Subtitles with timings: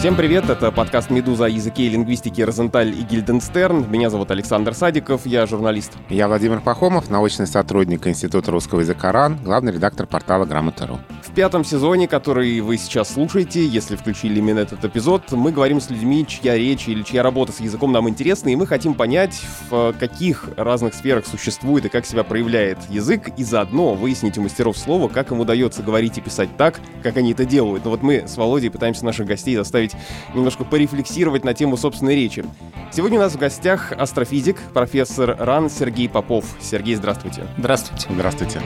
[0.00, 3.84] Всем привет, это подкаст «Медуза» о языке и лингвистике Розенталь и Гильденстерн.
[3.90, 5.92] Меня зовут Александр Садиков, я журналист.
[6.08, 11.00] Я Владимир Пахомов, научный сотрудник Института русского языка РАН, главный редактор портала «Грамота.ру».
[11.22, 15.90] В пятом сезоне, который вы сейчас слушаете, если включили именно этот эпизод, мы говорим с
[15.90, 19.38] людьми, чья речь или чья работа с языком нам интересна, и мы хотим понять,
[19.68, 24.78] в каких разных сферах существует и как себя проявляет язык, и заодно выяснить у мастеров
[24.78, 27.84] слова, как им удается говорить и писать так, как они это делают.
[27.84, 32.14] Но вот мы с Володей пытаемся наших гостей заставить заставить немножко порефлексировать на тему собственной
[32.14, 32.44] речи.
[32.92, 36.44] Сегодня у нас в гостях астрофизик, профессор РАН Сергей Попов.
[36.60, 37.46] Сергей, здравствуйте.
[37.56, 38.08] Здравствуйте.
[38.10, 38.60] Здравствуйте.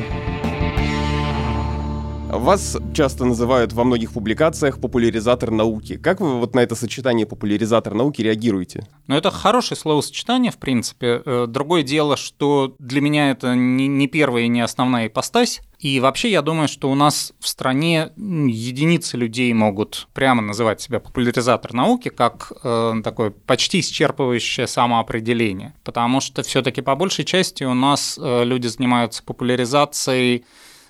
[2.38, 5.96] Вас часто называют во многих публикациях популяризатор науки.
[5.96, 8.86] Как вы вот на это сочетание популяризатор науки реагируете?
[9.06, 11.22] Ну, это хорошее словосочетание, в принципе.
[11.24, 15.60] Э, другое дело, что для меня это не первая и не основная ипостась.
[15.78, 20.98] И вообще я думаю, что у нас в стране единицы людей могут прямо называть себя
[20.98, 25.74] популяризатор науки как э, такое почти исчерпывающее самоопределение.
[25.84, 30.44] Потому что все-таки по большей части у нас э, люди занимаются популяризацией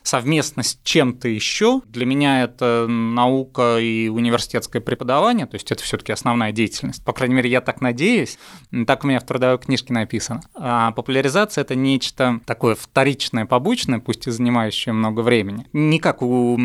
[0.04, 1.80] совместно с чем-то еще.
[1.86, 7.02] Для меня это наука и университетское преподавание, то есть это все-таки основная деятельность.
[7.04, 8.38] По крайней мере, я так надеюсь.
[8.86, 10.42] Так у меня в трудовой книжке написано.
[10.54, 15.66] А популяризация это нечто такое вторичное, побочное, пусть и занимающее много времени.
[15.72, 16.58] Не как у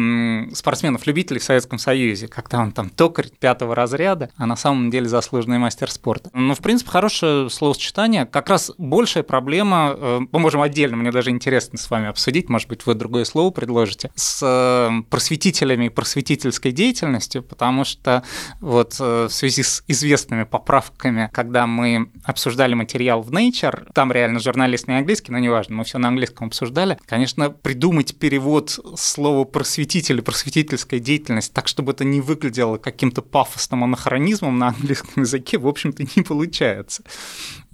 [0.54, 5.60] спортсменов-любителей в Советском Союзе, когда он там токарь пятого разряда, а на самом деле заслуженный
[5.60, 6.30] мастер спорта.
[6.34, 8.26] Но, в принципе, хорошее словосочетание.
[8.26, 12.67] Как раз большая проблема, э, мы можем отдельно, мне даже интересно с вами обсудить, может
[12.67, 18.24] быть, вы другое слово предложите, с э, просветителями и просветительской деятельностью, потому что
[18.60, 24.40] вот э, в связи с известными поправками, когда мы обсуждали материал в Nature, там реально
[24.40, 30.20] журналист не английский, но неважно, мы все на английском обсуждали, конечно, придумать перевод слова просветитель
[30.20, 35.68] и просветительская деятельность так, чтобы это не выглядело каким-то пафосным анахронизмом на английском языке, в
[35.68, 37.04] общем-то, не получается.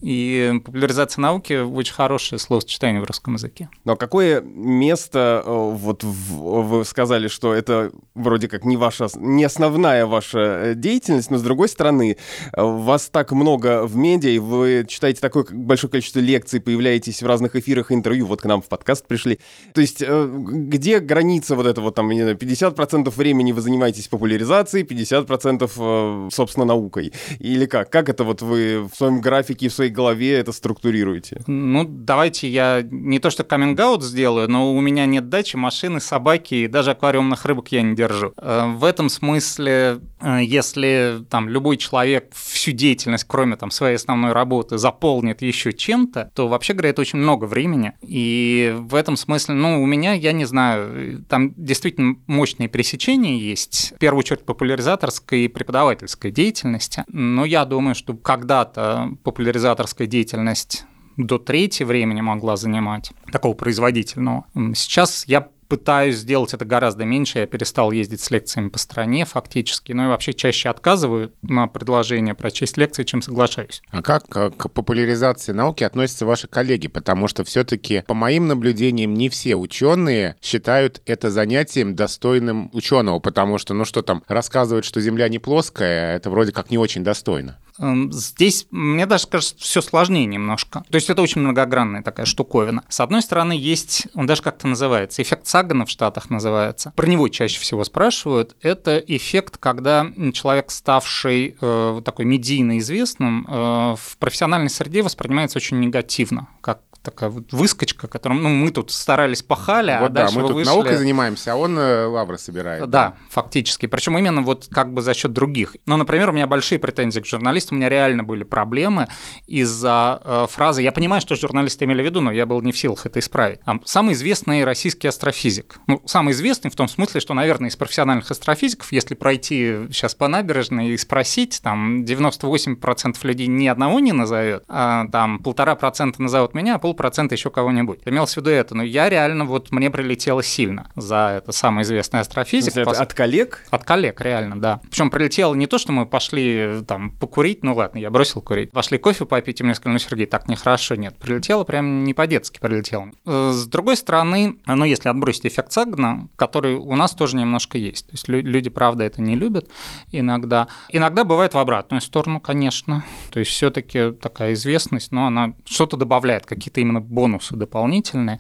[0.01, 3.70] И популяризация науки очень хорошее словосочетание в русском языке.
[3.86, 10.05] Но какое место, э, вот вы сказали, что это вроде как не ваша, не основная
[10.05, 12.17] ваша э, деятельность, но с другой стороны,
[12.52, 17.25] э, вас так много в медиа, и вы читаете такое большое количество лекций, появляетесь в
[17.25, 19.39] разных эфирах, интервью, вот к нам в подкаст пришли.
[19.73, 27.14] То есть где граница вот этого, там, 50% времени вы занимаетесь популяризацией, 50% собственно наукой?
[27.39, 27.89] Или как?
[27.89, 31.41] Как это вот вы в своем графике, в своей своей голове это структурируете?
[31.47, 36.55] Ну, давайте я не то что каминг сделаю, но у меня нет дачи, машины, собаки,
[36.55, 38.33] и даже аквариумных рыбок я не держу.
[38.37, 44.31] Э, в этом смысле, э, если там любой человек всю деятельность, кроме там своей основной
[44.31, 47.93] работы, заполнит еще чем-то, то вообще говоря, это очень много времени.
[48.02, 53.93] И в этом смысле, ну, у меня, я не знаю, там действительно мощные пересечения есть,
[53.95, 57.03] в первую очередь популяризаторской и преподавательской деятельности.
[57.07, 60.86] Но я думаю, что когда-то популяризация организаторская деятельность
[61.17, 64.45] до трети времени могла занимать, такого производительного.
[64.73, 67.39] Сейчас я пытаюсь сделать это гораздо меньше.
[67.39, 72.35] Я перестал ездить с лекциями по стране фактически, ну и вообще чаще отказываю на предложение
[72.35, 73.81] прочесть лекции, чем соглашаюсь.
[73.89, 76.87] А как к популяризации науки относятся ваши коллеги?
[76.87, 83.58] Потому что все-таки, по моим наблюдениям, не все ученые считают это занятием достойным ученого, потому
[83.58, 87.58] что, ну что там, рассказывать, что Земля не плоская, это вроде как не очень достойно.
[87.80, 90.83] Эм, здесь, мне даже кажется, все сложнее немножко.
[90.89, 92.83] То есть это очень многогранная такая штуковина.
[92.89, 96.93] С одной стороны, есть, он даже как-то называется, эффект Сагана в Штатах называется.
[96.95, 98.55] Про него чаще всего спрашивают.
[98.61, 105.80] Это эффект, когда человек, ставший э, такой медийно известным, э, в профессиональной среде воспринимается очень
[105.80, 110.21] негативно, как такая вот выскочка, которым ну, мы тут старались пахали, а вот а да,
[110.23, 110.70] дальше мы тут вышли...
[110.70, 112.82] наукой занимаемся, а он э, лавры собирает.
[112.82, 113.86] Да, да, фактически.
[113.86, 115.76] Причем именно вот как бы за счет других.
[115.86, 119.08] Ну, например, у меня большие претензии к журналистам, у меня реально были проблемы
[119.48, 120.82] из-за э, фразы.
[120.82, 123.61] Я понимаю, что журналисты имели в виду, но я был не в силах это исправить.
[123.61, 125.77] Там, самый известный российский астрофизик.
[125.88, 130.27] Ну, самый известный в том смысле, что, наверное, из профессиональных астрофизиков, если пройти сейчас по
[130.27, 136.53] набережной и спросить, там 98% людей ни одного не назовет, а там полтора процента назовут
[136.53, 138.00] меня, а пол полпроцента еще кого-нибудь.
[138.06, 142.21] Имелось в виду это, но я реально, вот мне прилетело сильно за это самый известный
[142.21, 142.74] астрофизик.
[142.74, 143.00] Смысле, пос...
[143.00, 143.63] От коллег?
[143.69, 144.81] От коллег, реально, да.
[144.89, 148.71] Причем прилетело не то, что мы пошли там покурить, ну ладно, я бросил курить.
[148.71, 151.18] Пошли кофе попить, и мне сказали, ну, Сергей, так нехорошо, нет.
[151.18, 153.12] Прилетело прям не по-детски прилетело.
[153.25, 158.07] Э, с другой стороны, ну, если отбросить эффект Сагна, который у нас тоже немножко есть.
[158.07, 159.69] То есть люди, правда, это не любят
[160.12, 160.68] иногда.
[160.89, 163.03] Иногда бывает в обратную сторону, конечно.
[163.31, 168.39] То есть все таки такая известность, но она что-то добавляет, какие-то именно бонусы дополнительные,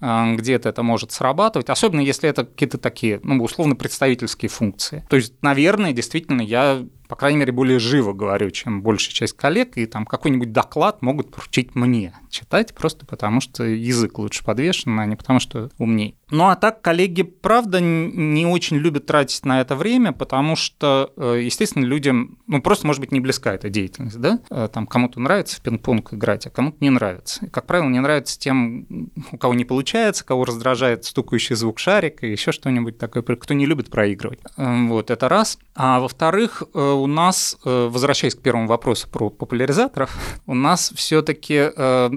[0.00, 5.04] а, где-то это может срабатывать, особенно если это какие-то такие, ну, условно, представительские функции.
[5.08, 9.76] То есть, наверное, действительно, я по крайней мере, более живо говорю, чем большая часть коллег,
[9.76, 15.06] и там какой-нибудь доклад могут поручить мне читать, просто потому что язык лучше подвешен, а
[15.06, 16.16] не потому что умней.
[16.30, 21.42] Ну а так коллеги, правда, не очень любят тратить на это время, потому что, э,
[21.44, 24.40] естественно, людям, ну просто, может быть, не близка эта деятельность, да?
[24.50, 27.46] Э, там кому-то нравится в пинг-понг играть, а кому-то не нравится.
[27.46, 28.86] И, как правило, не нравится тем,
[29.30, 33.64] у кого не получается, кого раздражает стукающий звук шарика и еще что-нибудь такое, кто не
[33.64, 34.40] любит проигрывать.
[34.56, 35.60] Э, вот, это раз.
[35.76, 41.70] А во-вторых, у нас, возвращаясь к первому вопросу про популяризаторов, у нас все-таки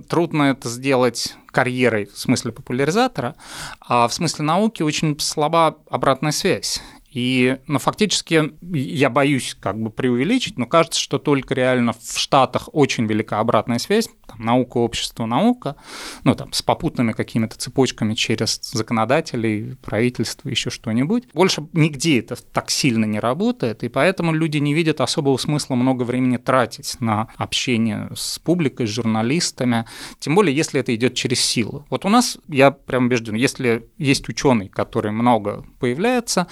[0.07, 3.35] трудно это сделать карьерой в смысле популяризатора,
[3.81, 6.81] а в смысле науки очень слаба обратная связь.
[7.11, 12.69] И, ну, фактически, я боюсь как бы преувеличить, но кажется, что только реально в Штатах
[12.71, 15.75] очень велика обратная связь, там, наука, общество, наука,
[16.23, 21.23] ну, там, с попутными какими-то цепочками через законодателей, правительство, еще что-нибудь.
[21.33, 26.03] Больше нигде это так сильно не работает, и поэтому люди не видят особого смысла много
[26.03, 29.85] времени тратить на общение с публикой, с журналистами,
[30.19, 31.87] тем более, если это идет через силу.
[31.89, 36.47] Вот у нас, я прям убежден, если есть ученый, который много появляется,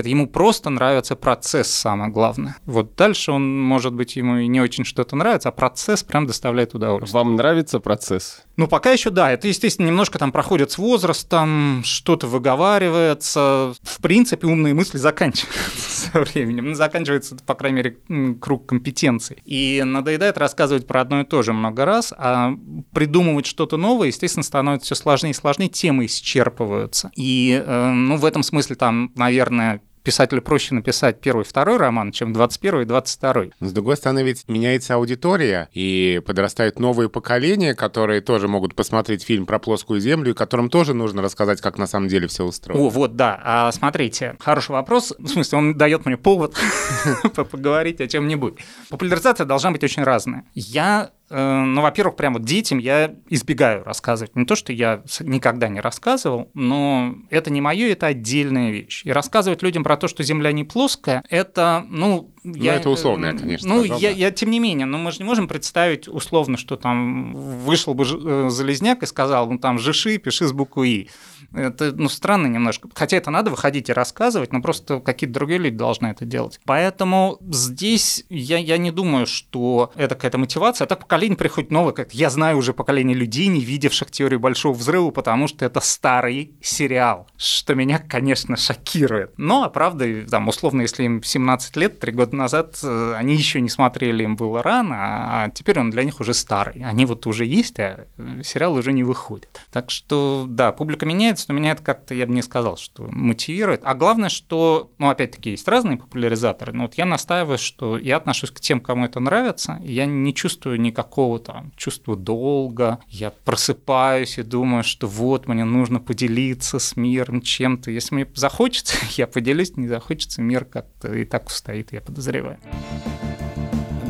[0.00, 2.56] где-то ему просто нравится процесс, самое главное.
[2.64, 6.74] Вот дальше он, может быть, ему и не очень что-то нравится, а процесс прям доставляет
[6.74, 7.22] удовольствие.
[7.22, 8.42] Вам нравится процесс?
[8.56, 9.30] Ну, пока еще да.
[9.30, 13.74] Это, естественно, немножко там проходит с возрастом, что-то выговаривается.
[13.82, 16.70] В принципе, умные мысли заканчиваются со временем.
[16.70, 19.38] Ну, заканчивается, по крайней мере, круг компетенций.
[19.44, 22.54] И надоедает рассказывать про одно и то же много раз, а
[22.92, 27.10] придумывать что-то новое, естественно, становится все сложнее и сложнее, темы исчерпываются.
[27.16, 32.32] И, э, ну, в этом смысле там, наверное, писателю проще написать первый, второй роман, чем
[32.32, 33.34] 21 и 22.
[33.60, 39.22] Но, с другой стороны, ведь меняется аудитория, и подрастают новые поколения, которые тоже могут посмотреть
[39.22, 42.82] фильм про плоскую землю, и которым тоже нужно рассказать, как на самом деле все устроено.
[42.82, 43.40] О, вот, да.
[43.42, 45.12] А смотрите, хороший вопрос.
[45.18, 46.56] В смысле, он дает мне повод
[47.50, 48.54] поговорить о чем-нибудь.
[48.88, 50.44] Популяризация должна быть очень разная.
[50.54, 54.34] Я ну, во-первых, прям вот детям я избегаю рассказывать.
[54.34, 59.02] Не то, что я никогда не рассказывал, но это не мое, это отдельная вещь.
[59.04, 63.36] И рассказывать людям про то, что Земля не плоская, это, ну, ну, я, это условно,
[63.36, 63.68] конечно.
[63.68, 64.16] Ну, сказал, я, да.
[64.16, 68.04] я, тем не менее, но мы же не можем представить условно, что там вышел бы
[68.04, 71.10] э, Залезняк и сказал, ну, там, жиши, пиши с буквы «и».
[71.52, 72.88] Это, ну, странно немножко.
[72.94, 76.60] Хотя это надо выходить и рассказывать, но просто какие-то другие люди должны это делать.
[76.64, 80.84] Поэтому здесь я, я не думаю, что это какая-то мотивация.
[80.84, 81.92] А так поколение приходит новое.
[81.92, 86.52] Как я знаю уже поколение людей, не видевших теорию Большого Взрыва, потому что это старый
[86.62, 89.32] сериал, что меня, конечно, шокирует.
[89.36, 93.60] Но, а правда, там, условно, если им 17 лет, 3 года назад э, они еще
[93.60, 96.82] не смотрели, им было рано, а теперь он для них уже старый.
[96.84, 98.06] Они вот уже есть, а
[98.42, 99.60] сериал уже не выходит.
[99.72, 103.82] Так что, да, публика меняется, но меня это как-то, я бы не сказал, что мотивирует.
[103.84, 108.50] А главное, что, ну, опять-таки, есть разные популяризаторы, но вот я настаиваю, что я отношусь
[108.50, 114.38] к тем, кому это нравится, и я не чувствую никакого там чувства долга, я просыпаюсь
[114.38, 117.90] и думаю, что вот, мне нужно поделиться с миром чем-то.
[117.90, 122.58] Если мне захочется, я поделюсь, не захочется, мир как-то и так устоит, я подозреваю подозреваю.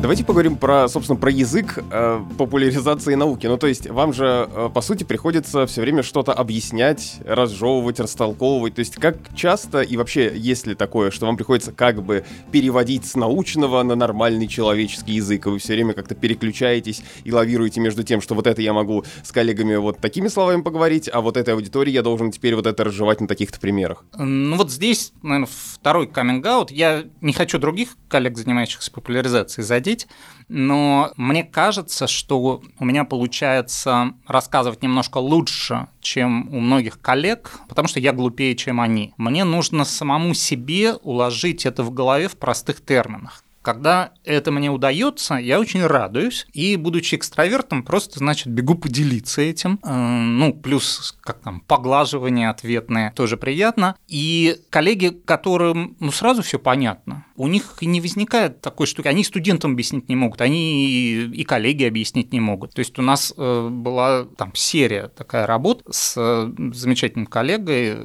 [0.01, 3.45] Давайте поговорим про, собственно, про язык э, популяризации науки.
[3.45, 8.73] Ну, то есть вам же, э, по сути, приходится все время что-то объяснять, разжевывать, растолковывать.
[8.73, 13.05] То есть как часто и вообще есть ли такое, что вам приходится как бы переводить
[13.05, 18.01] с научного на нормальный человеческий язык, и вы все время как-то переключаетесь и лавируете между
[18.01, 21.53] тем, что вот это я могу с коллегами вот такими словами поговорить, а вот этой
[21.53, 24.03] аудитории я должен теперь вот это разжевать на таких-то примерах?
[24.17, 26.71] Ну вот здесь, наверное, второй каминг-аут.
[26.71, 30.07] Я не хочу других коллег, занимающихся популяризацией, задеть, обсудить,
[30.47, 37.87] но мне кажется, что у меня получается рассказывать немножко лучше, чем у многих коллег, потому
[37.87, 39.13] что я глупее, чем они.
[39.17, 43.43] Мне нужно самому себе уложить это в голове в простых терминах.
[43.61, 46.47] Когда это мне удается, я очень радуюсь.
[46.53, 49.79] И, будучи экстравертом, просто, значит, бегу поделиться этим.
[49.83, 53.95] Э, ну, плюс, как там, поглаживание ответное тоже приятно.
[54.07, 59.07] И коллеги, которым, ну, сразу все понятно, у них не возникает такой штуки.
[59.07, 62.73] Они студентам объяснить не могут, они и коллеги объяснить не могут.
[62.73, 67.95] То есть у нас э, была там серия такая работа с э, замечательным коллегой.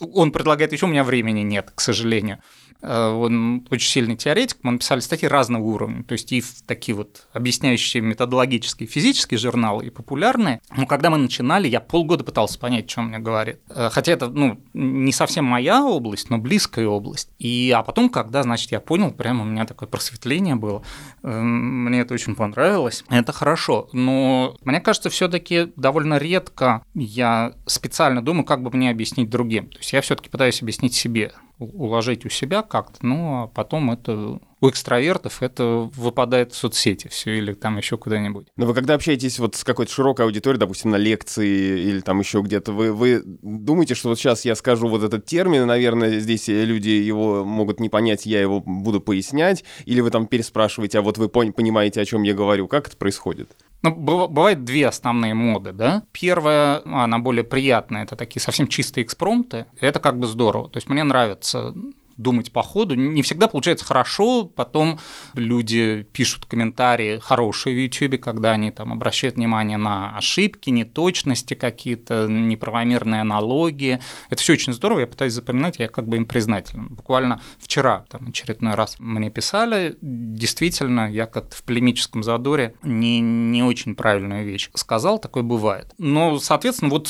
[0.00, 2.38] Он предлагает еще, у меня времени нет, к сожалению.
[2.82, 8.02] Он очень сильный теоретик, мы написали статьи разного уровня, то есть и такие вот объясняющие
[8.02, 10.60] методологические физические журналы, и популярные.
[10.76, 13.60] Но когда мы начинали, я полгода пытался понять, что мне говорит.
[13.68, 17.30] Э, хотя это, ну, не совсем моя область, но близкая область.
[17.38, 20.82] И, а потом, когда, значит, я понял, прямо у меня такое просветление было,
[21.22, 23.88] э, мне это очень понравилось, это хорошо.
[23.92, 29.68] Но мне кажется, все таки довольно редко я специально думаю, как бы мне объяснить другим.
[29.68, 33.90] То есть я все таки пытаюсь объяснить себе уложить у себя как-то, ну а потом
[33.90, 38.46] это У экстравертов это выпадает в соцсети все или там еще куда-нибудь.
[38.56, 42.42] Но вы когда общаетесь вот с какой-то широкой аудиторией, допустим, на лекции или там еще
[42.42, 46.90] где-то, вы, вы думаете, что вот сейчас я скажу вот этот термин, наверное, здесь люди
[46.90, 51.28] его могут не понять, я его буду пояснять, или вы там переспрашиваете, а вот вы
[51.28, 53.50] понимаете, о чем я говорю, как это происходит?
[53.82, 56.04] Ну, бывает две основные моды, да.
[56.12, 59.66] Первая, она более приятная, это такие совсем чистые экспромты.
[59.80, 60.68] Это как бы здорово.
[60.68, 61.74] То есть мне нравится
[62.16, 62.94] думать по ходу.
[62.94, 64.98] Не всегда получается хорошо, потом
[65.34, 72.26] люди пишут комментарии хорошие в YouTube, когда они там обращают внимание на ошибки, неточности какие-то,
[72.28, 74.00] неправомерные аналогии.
[74.28, 76.88] Это все очень здорово, я пытаюсь запоминать, я как бы им признателен.
[76.88, 83.62] Буквально вчера там очередной раз мне писали, действительно, я как-то в полемическом задоре не, не
[83.62, 85.92] очень правильную вещь сказал, такое бывает.
[85.98, 87.08] Но, соответственно, вот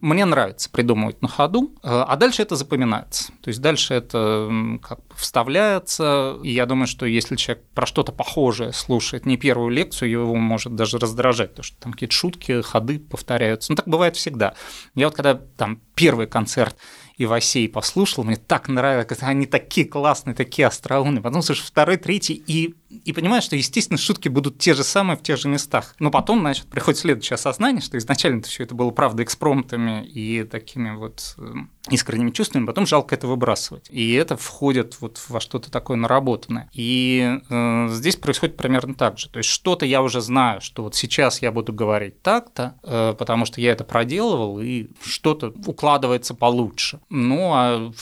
[0.00, 3.32] мне нравится придумывать на ходу, э, а дальше это запоминается.
[3.42, 8.72] То есть дальше это как вставляется, и я думаю, что если человек про что-то похожее
[8.72, 13.72] слушает не первую лекцию, его может даже раздражать, потому что там какие-то шутки, ходы повторяются.
[13.72, 14.54] Ну, так бывает всегда.
[14.94, 16.76] Я вот когда там первый концерт
[17.16, 21.20] и Васей послушал, мне так нравилось, они такие классные, такие остроумные.
[21.20, 25.22] Потом слышишь второй, третий, и, и понимаешь, что, естественно, шутки будут те же самые в
[25.22, 25.94] тех же местах.
[25.98, 30.96] Но потом, значит, приходит следующее осознание, что изначально все это было, правда, экспромтами и такими
[30.96, 31.52] вот э,
[31.90, 33.88] искренними чувствами, потом жалко это выбрасывать.
[33.90, 36.70] И это входит вот во что-то такое наработанное.
[36.72, 39.28] И э, здесь происходит примерно так же.
[39.28, 43.44] То есть что-то я уже знаю, что вот сейчас я буду говорить так-то, э, потому
[43.44, 47.00] что я это проделывал, и что-то укладывается получше.
[47.10, 47.92] Ну, а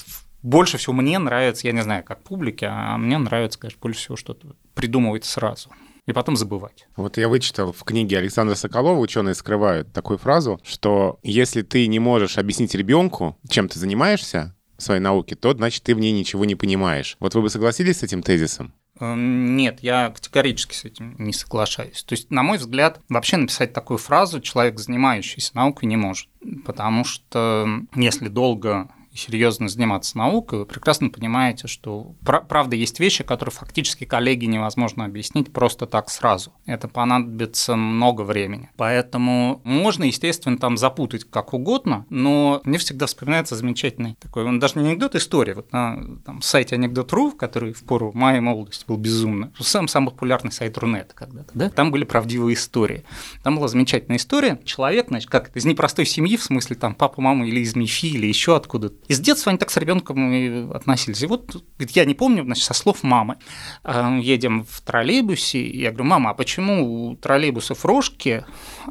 [0.43, 4.16] больше всего мне нравится, я не знаю, как публике, а мне нравится, конечно, больше всего
[4.16, 5.71] что-то придумывать сразу
[6.06, 6.87] и потом забывать.
[6.97, 11.99] Вот я вычитал в книге Александра Соколова, ученые скрывают такую фразу, что если ты не
[11.99, 16.45] можешь объяснить ребенку, чем ты занимаешься в своей науке, то значит ты в ней ничего
[16.45, 17.16] не понимаешь.
[17.18, 18.73] Вот вы бы согласились с этим тезисом?
[19.00, 22.02] Эм, нет, я категорически с этим не соглашаюсь.
[22.04, 26.28] То есть, на мой взгляд, вообще написать такую фразу человек, занимающийся наукой, не может.
[26.64, 33.52] Потому что если долго серьезно заниматься наукой, вы прекрасно понимаете, что правда есть вещи, которые
[33.52, 36.52] фактически коллеги невозможно объяснить просто так сразу.
[36.66, 38.70] Это понадобится много времени.
[38.76, 44.78] Поэтому можно, естественно, там запутать как угодно, но мне всегда вспоминается замечательный такой, он даже
[44.78, 45.54] не анекдот, история.
[45.54, 50.52] Вот на там, сайте анекдот.ру, который в пору моей молодости был безумно, самый, самый популярный
[50.52, 53.04] сайт Рунета когда-то, да, там были правдивые истории.
[53.42, 54.61] Там была замечательная история.
[54.64, 58.26] Человек, значит, как из непростой семьи, в смысле там папа, мама или из МИФИ, или
[58.26, 61.22] еще откуда-то, и с детства они так с ребенком и относились.
[61.22, 63.36] И вот я не помню, значит, со слов мамы,
[63.84, 68.44] э, едем в троллейбусе, и я говорю, мама, а почему у троллейбусов рожки,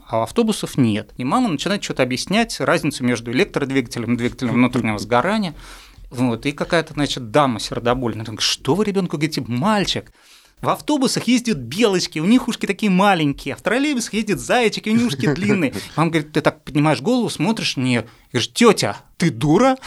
[0.07, 1.11] а автобусов нет?
[1.17, 5.55] И мама начинает что-то объяснять, разницу между электродвигателем и двигателем внутреннего сгорания.
[6.09, 8.25] Вот, и какая-то, значит, дама сердобольная.
[8.39, 10.11] Что вы ребенку говорите, мальчик?
[10.61, 14.93] В автобусах ездят белочки, у них ушки такие маленькие, а в троллейбусах ездят зайчики, у
[14.93, 15.73] них ушки длинные.
[15.95, 19.77] Мама говорит, ты так поднимаешь голову, смотришь, не, говоришь, тетя, ты дура?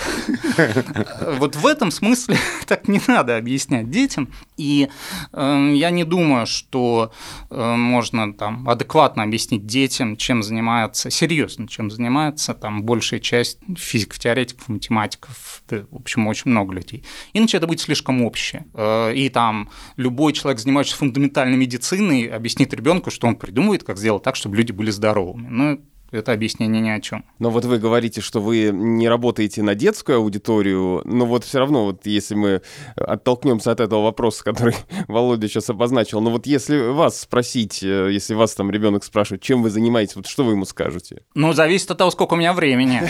[1.39, 4.33] Вот в этом смысле так не надо объяснять детям.
[4.57, 4.89] И
[5.33, 7.13] э, я не думаю, что
[7.51, 14.19] э, можно там адекватно объяснить детям, чем занимается, серьезно, чем занимается там большая часть физиков,
[14.19, 17.05] теоретиков, математиков, да, в общем, очень много людей.
[17.33, 18.67] Иначе это будет слишком общее.
[18.75, 24.23] Э, и там любой человек, занимающийся фундаментальной медициной, объяснит ребенку, что он придумывает, как сделать
[24.23, 25.49] так, чтобы люди были здоровыми.
[25.49, 25.81] Ну,
[26.11, 27.25] это объяснение ни о чем.
[27.39, 31.85] Но вот вы говорите, что вы не работаете на детскую аудиторию, но вот все равно,
[31.85, 32.63] вот если мы
[32.97, 34.75] оттолкнемся от этого вопроса, который
[35.07, 39.63] Володя сейчас обозначил, но вот если вас спросить, э, если вас там ребенок спрашивает, чем
[39.63, 41.23] вы занимаетесь, вот что вы ему скажете?
[41.35, 43.03] Ну, зависит от того, сколько у меня времени.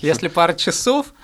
[0.00, 1.14] Если пара часов,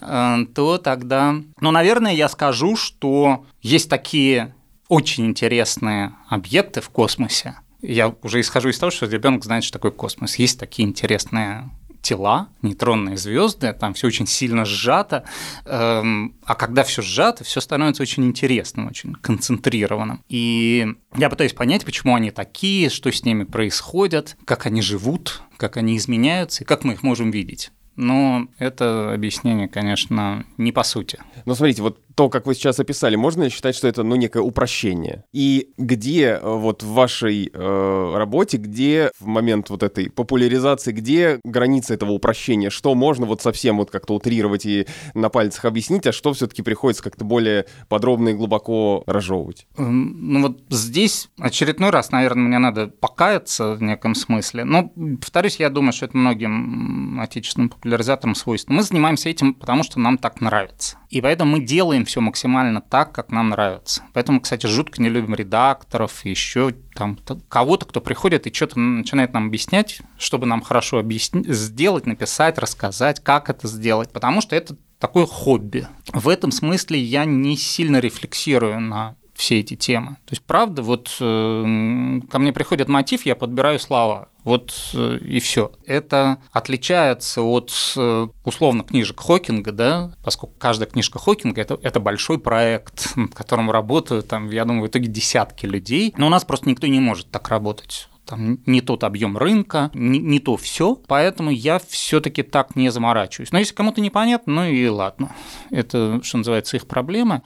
[0.00, 1.34] э, то тогда...
[1.60, 4.54] Ну, наверное, я скажу, что есть такие
[4.88, 9.90] очень интересные объекты в космосе, я уже исхожу из того, что ребенок знает, что такое
[9.90, 10.36] космос.
[10.36, 11.70] Есть такие интересные
[12.02, 15.24] тела, нейтронные звезды, там все очень сильно сжато,
[15.64, 20.24] эм, а когда все сжато, все становится очень интересным, очень концентрированным.
[20.28, 25.76] И я пытаюсь понять, почему они такие, что с ними происходит, как они живут, как
[25.76, 27.70] они изменяются и как мы их можем видеть.
[27.96, 31.18] Но это объяснение, конечно, не по сути.
[31.44, 34.42] Но смотрите, вот то, как вы сейчас описали, можно ли считать, что это, ну, некое
[34.42, 35.24] упрощение?
[35.32, 41.40] И где э, вот в вашей э, работе, где в момент вот этой популяризации, где
[41.44, 42.68] граница этого упрощения?
[42.68, 47.02] Что можно вот совсем вот как-то утрировать и на пальцах объяснить, а что все-таки приходится
[47.02, 49.66] как-то более подробно и глубоко разжевывать?
[49.78, 54.64] Эм, ну, вот здесь очередной раз, наверное, мне надо покаяться в неком смысле.
[54.64, 58.68] Но, повторюсь, я думаю, что это многим отечественным популяризатором свойств.
[58.68, 60.99] Мы занимаемся этим, потому что нам так нравится.
[61.10, 64.04] И поэтому мы делаем все максимально так, как нам нравится.
[64.14, 69.48] Поэтому, кстати, жутко не любим редакторов, еще там кого-то, кто приходит и что-то начинает нам
[69.48, 74.12] объяснять, чтобы нам хорошо объяснить, сделать, написать, рассказать, как это сделать.
[74.12, 75.88] Потому что это такое хобби.
[76.12, 80.18] В этом смысле я не сильно рефлексирую на все эти темы.
[80.26, 84.28] То есть, правда, вот э, ко мне приходит мотив, я подбираю слова.
[84.44, 85.72] Вот э, и все.
[85.86, 92.38] Это отличается от э, условно книжек Хокинга, да, поскольку каждая книжка Хокинга это, это большой
[92.38, 96.12] проект, над которым работают, там, я думаю, в итоге десятки людей.
[96.18, 100.20] Но у нас просто никто не может так работать там не тот объем рынка, не,
[100.20, 103.50] не то все, поэтому я все-таки так не заморачиваюсь.
[103.50, 105.34] Но если кому-то непонятно, ну и ладно,
[105.70, 107.42] это, что называется, их проблема.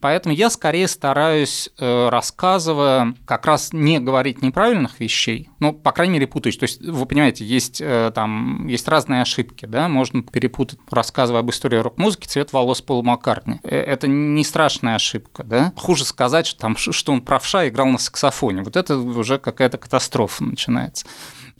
[0.00, 6.14] Поэтому я скорее стараюсь, э, рассказывая, как раз не говорить неправильных вещей, ну, по крайней
[6.14, 6.56] мере, путаюсь.
[6.56, 11.50] То есть, вы понимаете, есть э, там есть разные ошибки, да, можно перепутать, рассказывая об
[11.50, 13.58] истории рок-музыки, цвет волос Пола Маккартни.
[13.64, 15.72] Э, это не страшная ошибка, да.
[15.76, 18.62] Хуже сказать, что, там, что он правша играл на саксофоне.
[18.62, 21.06] Вот это уже какая-то катастрофа катастрофа начинается.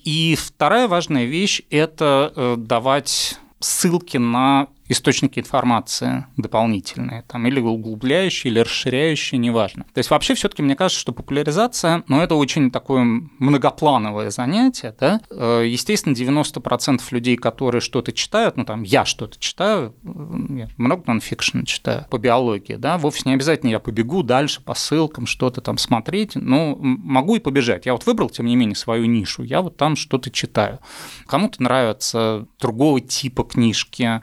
[0.04, 8.50] И вторая важная вещь– это э, давать ссылки на источники информации дополнительные, там, или углубляющие,
[8.50, 9.84] или расширяющие, неважно.
[9.92, 13.04] То есть вообще все таки мне кажется, что популяризация, ну, это очень такое
[13.38, 15.20] многоплановое занятие, да.
[15.30, 21.62] Э, естественно, 90% людей, которые что-то читают, ну, там, я что-то читаю, я много нонфикшн
[21.64, 26.34] читаю по биологии, да, вовсе не обязательно я побегу дальше по ссылкам что-то там смотреть,
[26.34, 27.86] но могу и побежать.
[27.86, 30.78] Я вот выбрал, тем не менее, свою нишу, я вот там что-то читаю.
[31.26, 34.20] Кому-то нравятся другого типа книжки,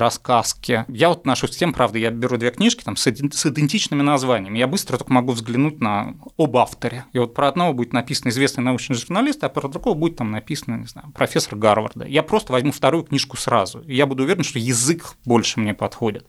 [0.00, 0.84] рассказки.
[0.88, 4.58] Я вот отношусь к тем, правда, я беру две книжки там, с, идентичными названиями.
[4.58, 7.04] Я быстро только могу взглянуть на об авторе.
[7.12, 10.76] И вот про одного будет написано известный научный журналист, а про другого будет там написано,
[10.76, 12.06] не знаю, профессор Гарварда.
[12.06, 13.80] Я просто возьму вторую книжку сразу.
[13.80, 16.28] И я буду уверен, что язык больше мне подходит.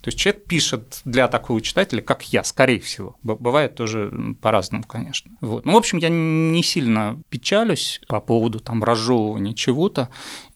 [0.00, 3.16] То есть человек пишет для такого читателя, как я, скорее всего.
[3.22, 5.30] Бывает тоже по-разному, конечно.
[5.40, 5.64] Вот.
[5.64, 10.08] Ну, в общем, я не сильно печалюсь по поводу там разжевывания чего-то.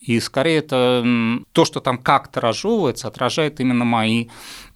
[0.07, 1.05] И скорее это
[1.53, 4.29] то, что там как-то разжевывается, отражает именно мои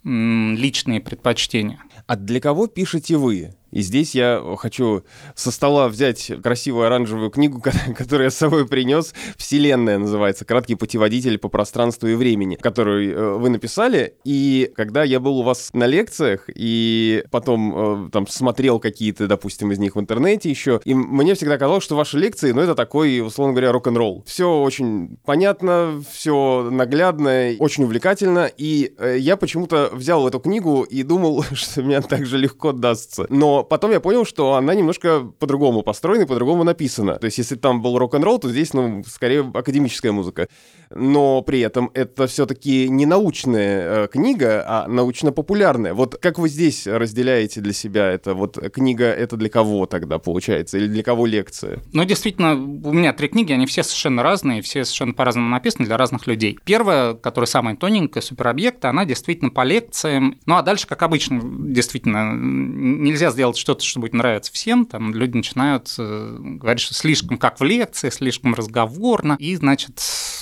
[0.03, 1.81] личные предпочтения.
[2.05, 3.55] А для кого пишете вы?
[3.71, 5.03] И здесь я хочу
[5.35, 7.61] со стола взять красивую оранжевую книгу,
[7.97, 9.13] которую я с собой принес.
[9.37, 10.45] «Вселенная» называется.
[10.45, 14.15] Краткий путеводитель по пространству и времени, которую э, вы написали.
[14.23, 19.71] И когда я был у вас на лекциях и потом э, там смотрел какие-то, допустим,
[19.71, 23.21] из них в интернете еще, и мне всегда казалось, что ваши лекции, ну, это такой,
[23.21, 24.23] условно говоря, рок-н-ролл.
[24.25, 28.49] Все очень понятно, все наглядно, очень увлекательно.
[28.57, 33.25] И э, я почему-то взял эту книгу и думал, что меня так же легко дастся.
[33.29, 37.15] Но потом я понял, что она немножко по-другому построена и по-другому написана.
[37.15, 40.47] То есть если там был рок-н-ролл, то здесь, ну, скорее академическая музыка.
[40.93, 45.93] Но при этом это все-таки не научная э, книга, а научно-популярная.
[45.93, 48.33] Вот как вы здесь разделяете для себя это?
[48.33, 50.77] Вот книга это для кого тогда получается?
[50.77, 51.79] Или для кого лекция?
[51.93, 55.97] Ну, действительно, у меня три книги, они все совершенно разные, все совершенно по-разному написаны для
[55.97, 56.59] разных людей.
[56.65, 60.39] Первая, которая самая тоненькая, суперобъекта, она действительно по лекциям.
[60.45, 65.13] Ну, а дальше, как обычно, действительно, нельзя сделать делать что-то, что будет нравиться всем, там
[65.13, 70.01] люди начинают э, говорить, что слишком как в лекции, слишком разговорно, и, значит,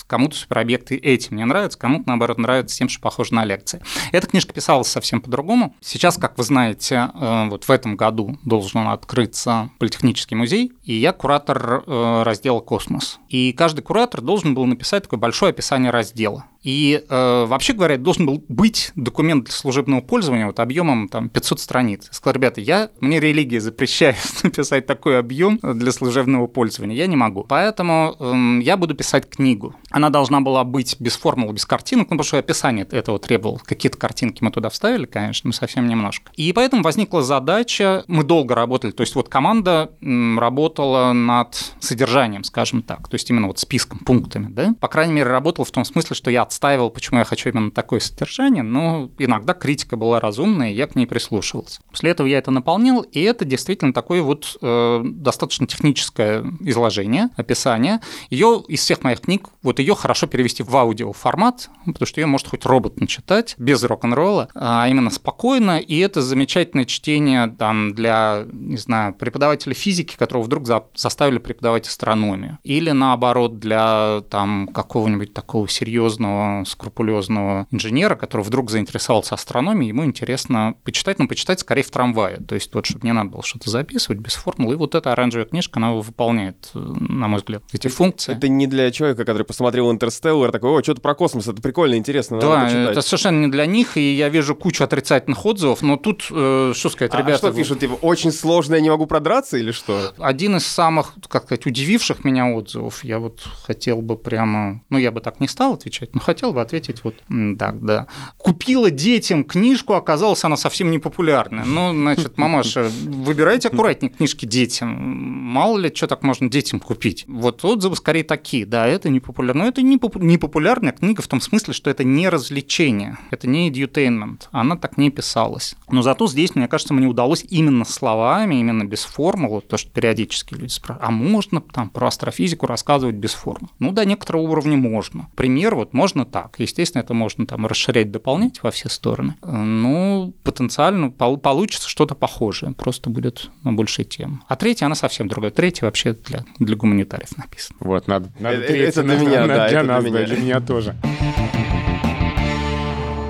[0.10, 3.82] кому-то суперобъекты этим не нравятся, кому-то, наоборот, нравится тем, что похоже на лекции.
[4.12, 5.76] Эта книжка писалась совсем по-другому.
[5.82, 11.14] Сейчас, как вы знаете, э, вот в этом году должен открыться Политехнический музей, и я
[11.14, 13.20] куратор э, раздела «Космос».
[13.30, 16.46] И каждый куратор должен был написать такое большое описание раздела.
[16.62, 21.60] И э, вообще говоря, должен был быть документ для служебного пользования вот объемом там 500
[21.60, 22.08] страниц.
[22.08, 27.16] Я сказал, ребята, я, мне религия запрещает написать такой объем для служебного пользования, я не
[27.16, 27.46] могу.
[27.48, 29.76] Поэтому э, я буду писать книгу.
[29.92, 33.60] Она должна была быть без формул, без картинок, ну, потому что описание этого требовало.
[33.60, 36.32] Какие-то картинки мы туда вставили, конечно, но совсем немножко.
[36.36, 42.82] И поэтому возникла задача, мы долго работали, то есть вот команда работала над содержанием, скажем
[42.82, 44.76] так, то есть именно вот списком, пунктами, да.
[44.80, 48.00] По крайней мере, работала в том смысле, что я отстаивал, почему я хочу именно такое
[48.00, 51.82] содержание, но иногда критика была разумная, и я к ней прислушивался.
[51.90, 58.00] После этого я это наполнил, и это действительно такое вот э, достаточно техническое изложение, описание.
[58.30, 62.48] Ее из всех моих книг, вот ее хорошо перевести в аудиоформат, потому что ее может
[62.48, 68.78] хоть робот начитать, без рок-н-ролла, а именно спокойно, и это замечательное чтение там для, не
[68.78, 75.68] знаю, преподавателя физики, которого вдруг за заставили преподавать астрономию, или наоборот для там какого-нибудь такого
[75.68, 82.38] серьезного скрупулезного инженера, который вдруг заинтересовался астрономией, ему интересно почитать, но почитать скорее в трамвае.
[82.38, 84.74] То есть вот, чтобы не надо было что-то записывать без формулы.
[84.74, 88.34] И вот эта оранжевая книжка, она выполняет, на мой взгляд, эти функции.
[88.36, 92.40] Это не для человека, который посмотрел «Интерстеллар», такой, о, что-то про космос, это прикольно, интересно,
[92.40, 96.74] Да, это совершенно не для них, и я вижу кучу отрицательных отзывов, но тут, э,
[96.76, 97.36] что сказать, а ребята...
[97.36, 100.14] А что пишут, типа, очень сложно, я не могу продраться или что?
[100.18, 105.12] Один из самых, как сказать, удививших меня отзывов, я вот хотел бы прямо, ну, я
[105.12, 107.16] бы так не стал отвечать, но хотел бы ответить вот
[107.58, 108.08] так, да.
[108.38, 111.66] Купила детям книжку, оказалась она совсем не популярная.
[111.66, 114.90] Ну, значит, мамаша, выбирайте аккуратнее книжки детям.
[114.90, 117.26] Мало ли, что так можно детям купить.
[117.28, 119.59] Вот отзывы скорее такие, да, это не популярно.
[119.60, 123.46] Но это не, попу- не популярная книга в том смысле, что это не развлечение, это
[123.46, 124.44] не edutainment.
[124.52, 125.76] Она так не писалась.
[125.92, 130.54] Но зато здесь, мне кажется, мне удалось именно словами, именно без формулы, то, что периодически
[130.54, 133.70] люди спрашивают, а можно там про астрофизику рассказывать без формул?
[133.80, 135.28] Ну, до некоторого уровня можно.
[135.36, 136.56] Пример вот можно так.
[136.58, 139.36] Естественно, это можно там расширять, дополнять во все стороны.
[139.44, 144.42] Ну, потенциально получится что-то похожее, просто будет на большей тем.
[144.48, 145.52] А третья, она совсем другая.
[145.52, 147.78] Третья вообще для, для гуманитариев написана.
[147.82, 150.96] Вот, надо, надо это, это для меня, да, для нас, для меня тоже.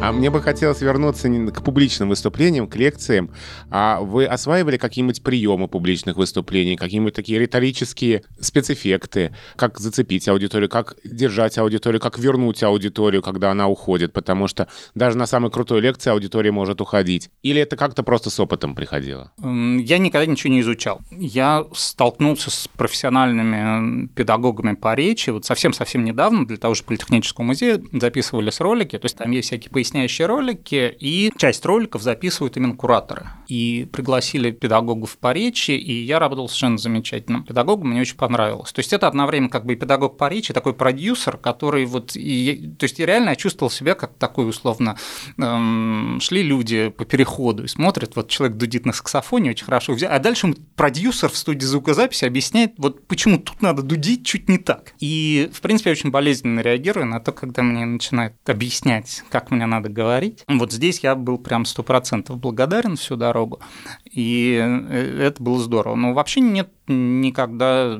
[0.02, 3.32] А мне бы хотелось вернуться к публичным выступлениям, к лекциям.
[3.70, 10.96] А вы осваивали какие-нибудь приемы публичных выступлений, какие-нибудь такие риторические спецэффекты, как зацепить аудиторию, как
[11.04, 16.12] держать аудиторию, как вернуть аудиторию, когда она уходит, потому что даже на самой крутой лекции
[16.12, 17.30] аудитория может уходить.
[17.44, 19.34] Или это как-то просто с опытом приходило?
[19.38, 21.02] Я никогда ничего не изучал.
[21.12, 27.82] Я столкнулся с профессиональными педагогами по речи вот совсем-совсем недавно для того же Политехнического музея
[27.92, 32.76] записывались ролики, то есть там есть всякие пояснения поясняющие ролики, и часть роликов записывают именно
[32.76, 33.28] кураторы.
[33.48, 38.72] И пригласили педагогов по речи, и я работал совершенно замечательным педагогом, мне очень понравилось.
[38.72, 42.16] То есть это одновременно как бы и педагог по речи, такой продюсер, который вот...
[42.16, 44.98] И, то есть я реально чувствовал себя как такой условно...
[45.38, 50.12] Эм, шли люди по переходу и смотрят, вот человек дудит на саксофоне, очень хорошо взял,
[50.12, 54.94] а дальше продюсер в студии звукозаписи объясняет, вот почему тут надо дудить чуть не так.
[55.00, 59.66] И, в принципе, я очень болезненно реагирую на то, когда мне начинают объяснять, как мне
[59.66, 60.44] надо надо говорить.
[60.48, 63.60] Вот здесь я был прям сто процентов благодарен всю дорогу,
[64.06, 65.96] и э, это было здорово.
[65.96, 68.00] Но вообще нет никогда...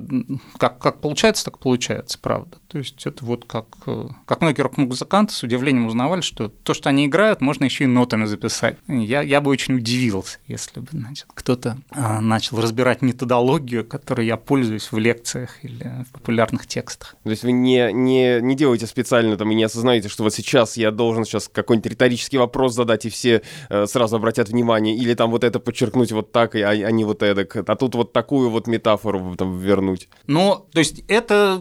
[0.58, 2.58] Как, как получается, так получается, правда.
[2.68, 6.90] То есть это вот как, э, как многие рок-музыканты с удивлением узнавали, что то, что
[6.90, 8.78] они играют, можно еще и нотами записать.
[8.88, 14.38] Я, я бы очень удивился, если бы значит, кто-то а, начал разбирать методологию, которой я
[14.38, 17.16] пользуюсь в лекциях или в популярных текстах.
[17.24, 20.78] То есть вы не, не, не делаете специально там и не осознаете, что вот сейчас
[20.78, 25.32] я должен сейчас какой-нибудь риторический вопрос задать, и все э, сразу обратят внимание, или там
[25.32, 28.68] вот это подчеркнуть вот так, а, а не вот эдак, а тут вот такую вот
[28.80, 30.10] метафору там вернуть.
[30.28, 31.60] Ну, то есть это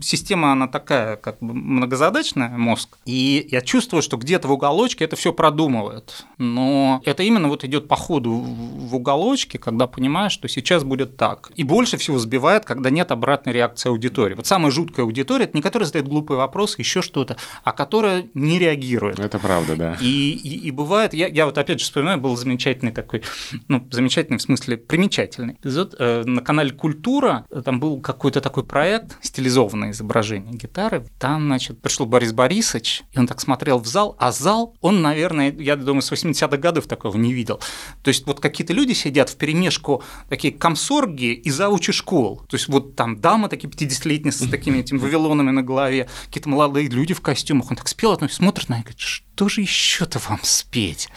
[0.00, 5.16] система, она такая, как бы многозадачная, мозг, и я чувствую, что где-то в уголочке это
[5.16, 6.24] все продумывает.
[6.38, 11.50] Но это именно вот идет по ходу в уголочке, когда понимаешь, что сейчас будет так.
[11.54, 14.34] И больше всего сбивает, когда нет обратной реакции аудитории.
[14.34, 18.58] Вот самая жуткая аудитория, это не которая задает глупые вопросы, еще что-то, а которая не
[18.58, 19.18] реагирует.
[19.18, 19.96] Это правда, да.
[20.00, 23.22] И, и, и бывает, я, я вот опять же вспоминаю, был замечательный такой,
[23.68, 29.16] ну, замечательный в смысле примечательный эпизод э, на канале «Культура», там был какой-то такой проект,
[29.22, 34.32] стилизованное изображение гитары, там, значит, пришел Борис Борисович, и он так смотрел в зал, а
[34.32, 37.60] зал, он, наверное, я думаю, с 80-х годов такого не видел.
[38.02, 42.42] То есть вот какие-то люди сидят в перемешку, такие комсорги и заучи школ.
[42.48, 46.88] То есть вот там дамы такие 50-летние с такими этими вавилонами на голове, какие-то молодые
[46.88, 47.70] люди в костюмах.
[47.70, 49.00] Он так спел, а смотрит на них и говорит,
[49.34, 51.08] что же еще-то вам спеть?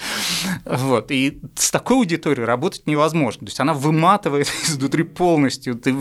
[0.65, 1.11] Вот.
[1.11, 3.41] И с такой аудиторией работать невозможно.
[3.41, 5.75] То есть она выматывает изнутри полностью.
[5.75, 5.95] Ты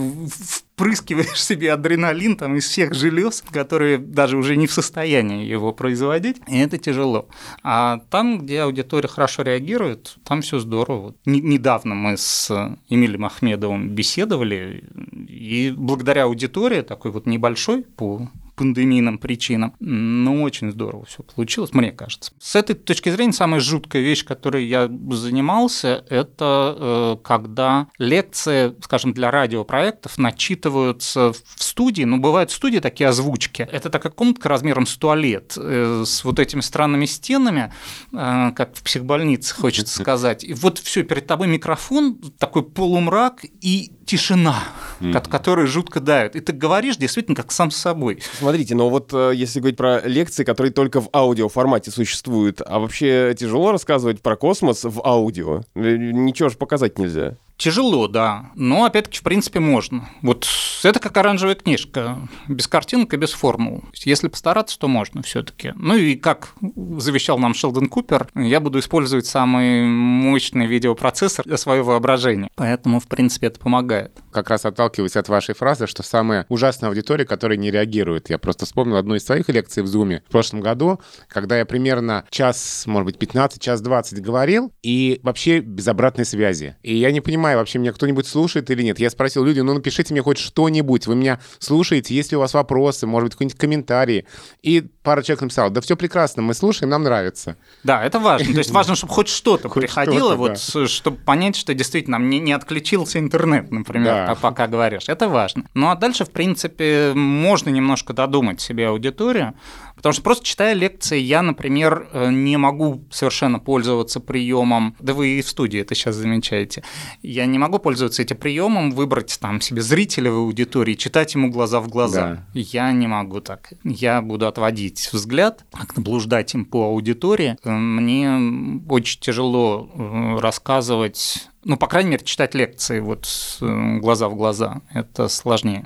[0.75, 6.37] впрыскиваешь себе адреналин там из всех желез, которые даже уже не в состоянии его производить,
[6.47, 7.29] и это тяжело.
[7.63, 11.13] А там, где аудитория хорошо реагирует, там все здорово.
[11.25, 12.51] Недавно мы с
[12.89, 14.83] Эмилем Ахмедовым беседовали,
[15.27, 19.75] и благодаря аудитории, такой вот небольшой по пандемийным причинам.
[19.79, 22.31] Но очень здорово все получилось, мне кажется.
[22.39, 29.13] С этой точки зрения самая жуткая вещь, которой я занимался, это э, когда лекции, скажем,
[29.13, 33.61] для радиопроектов начитываются в студии, ну, бывают студии такие озвучки.
[33.71, 37.71] Это такая комнатка размером с туалет, э, с вот этими странными стенами,
[38.11, 40.43] э, как в психбольнице, хочется сказать.
[40.43, 44.63] И вот все перед тобой микрофон, такой полумрак и тишина,
[44.99, 45.29] mm-hmm.
[45.29, 46.35] которая жутко давит.
[46.35, 48.23] И ты говоришь действительно как сам с собой.
[48.39, 53.35] Смотрите, но вот э, если говорить про лекции, которые только в аудиоформате существуют, а вообще
[53.37, 55.61] тяжело рассказывать про космос в аудио?
[55.75, 57.35] Ничего же показать нельзя.
[57.57, 58.51] Тяжело, да.
[58.55, 60.09] Но, опять-таки, в принципе, можно.
[60.21, 60.47] Вот
[60.83, 62.17] это как оранжевая книжка.
[62.47, 63.83] Без картинок и без формул.
[63.95, 66.53] Если постараться, то можно все таки Ну и как
[66.97, 72.49] завещал нам Шелдон Купер, я буду использовать самый мощный видеопроцессор для своего воображения.
[72.55, 74.11] Поэтому, в принципе, это помогает.
[74.37, 78.29] Как раз отталкиваясь от вашей фразы, что самая ужасная аудитория, которая не реагирует.
[78.29, 82.23] Я просто вспомнил одну из своих лекций в Зуме в прошлом году, когда я примерно
[82.29, 86.75] час, может быть, 15, час 20 говорил, и вообще без обратной связи.
[86.83, 88.99] И я не понимаю, вообще меня кто-нибудь слушает или нет.
[88.99, 92.53] Я спросил люди, ну напишите мне хоть что-нибудь, вы меня слушаете, есть ли у вас
[92.53, 94.27] вопросы, может быть, какие-нибудь комментарии.
[94.61, 97.57] И пара человек написал, да все прекрасно, мы слушаем, нам нравится.
[97.83, 98.53] Да, это важно.
[98.53, 103.17] То есть важно, чтобы хоть что-то приходило, вот, чтобы понять, что действительно не, не отключился
[103.17, 105.09] интернет, например, пока говоришь.
[105.09, 105.63] Это важно.
[105.73, 109.53] Ну а дальше, в принципе, можно немножко додумать себе аудиторию,
[109.97, 115.39] Потому что просто читая лекции, я, например, э, не могу совершенно пользоваться приемом, да вы
[115.39, 116.83] и в студии это сейчас замечаете,
[117.23, 121.79] я не могу пользоваться этим приемом, выбрать там себе зрителя в аудитории, читать ему глаза
[121.81, 122.45] в глаза.
[122.53, 122.59] Да.
[122.59, 123.73] Я не могу так.
[123.83, 127.57] Я буду отводить взгляд, блуждать им по аудитории.
[127.63, 133.27] Э, мне очень тяжело э, рассказывать ну, по крайней мере, читать лекции вот
[133.59, 134.81] глаза в глаза.
[134.93, 135.85] Это сложнее.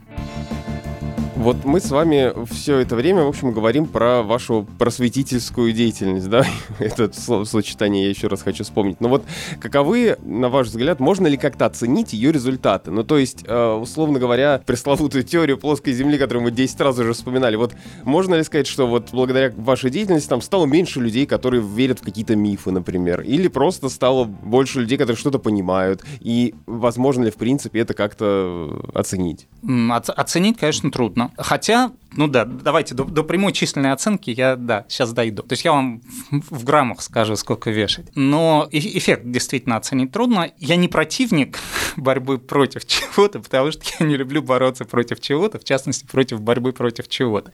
[1.42, 6.46] Вот мы с вами все это время, в общем, говорим про вашу просветительскую деятельность, да?
[6.80, 7.12] Это
[7.46, 9.02] сочетание я еще раз хочу вспомнить.
[9.02, 9.24] Но вот
[9.60, 12.92] каковы, на ваш взгляд, можно ли как-то оценить ее результаты?
[12.92, 17.14] Ну, то есть, э, условно говоря, пресловутую теорию плоской Земли, которую мы 10 раз уже
[17.14, 17.74] вспоминали, вот
[18.04, 22.04] можно ли сказать, что вот благодаря вашей деятельности там стало меньше людей, которые верят в
[22.04, 23.22] какие-то мифы, например?
[23.22, 26.04] Или просто стало больше людей, которые что-то понимают?
[26.20, 29.48] И возможно ли, в принципе, это как-то оценить?
[29.90, 31.31] Оценить, конечно, трудно.
[31.38, 35.44] Хотя ну да, давайте до, до прямой численной оценки я, да, сейчас дойду.
[35.44, 38.08] То есть я вам в, граммах скажу, сколько вешать.
[38.16, 40.52] Но эффект действительно оценить трудно.
[40.58, 41.60] Я не противник
[41.96, 46.74] борьбы против чего-то, потому что я не люблю бороться против чего-то, в частности, против борьбы
[46.74, 47.54] против чего-то.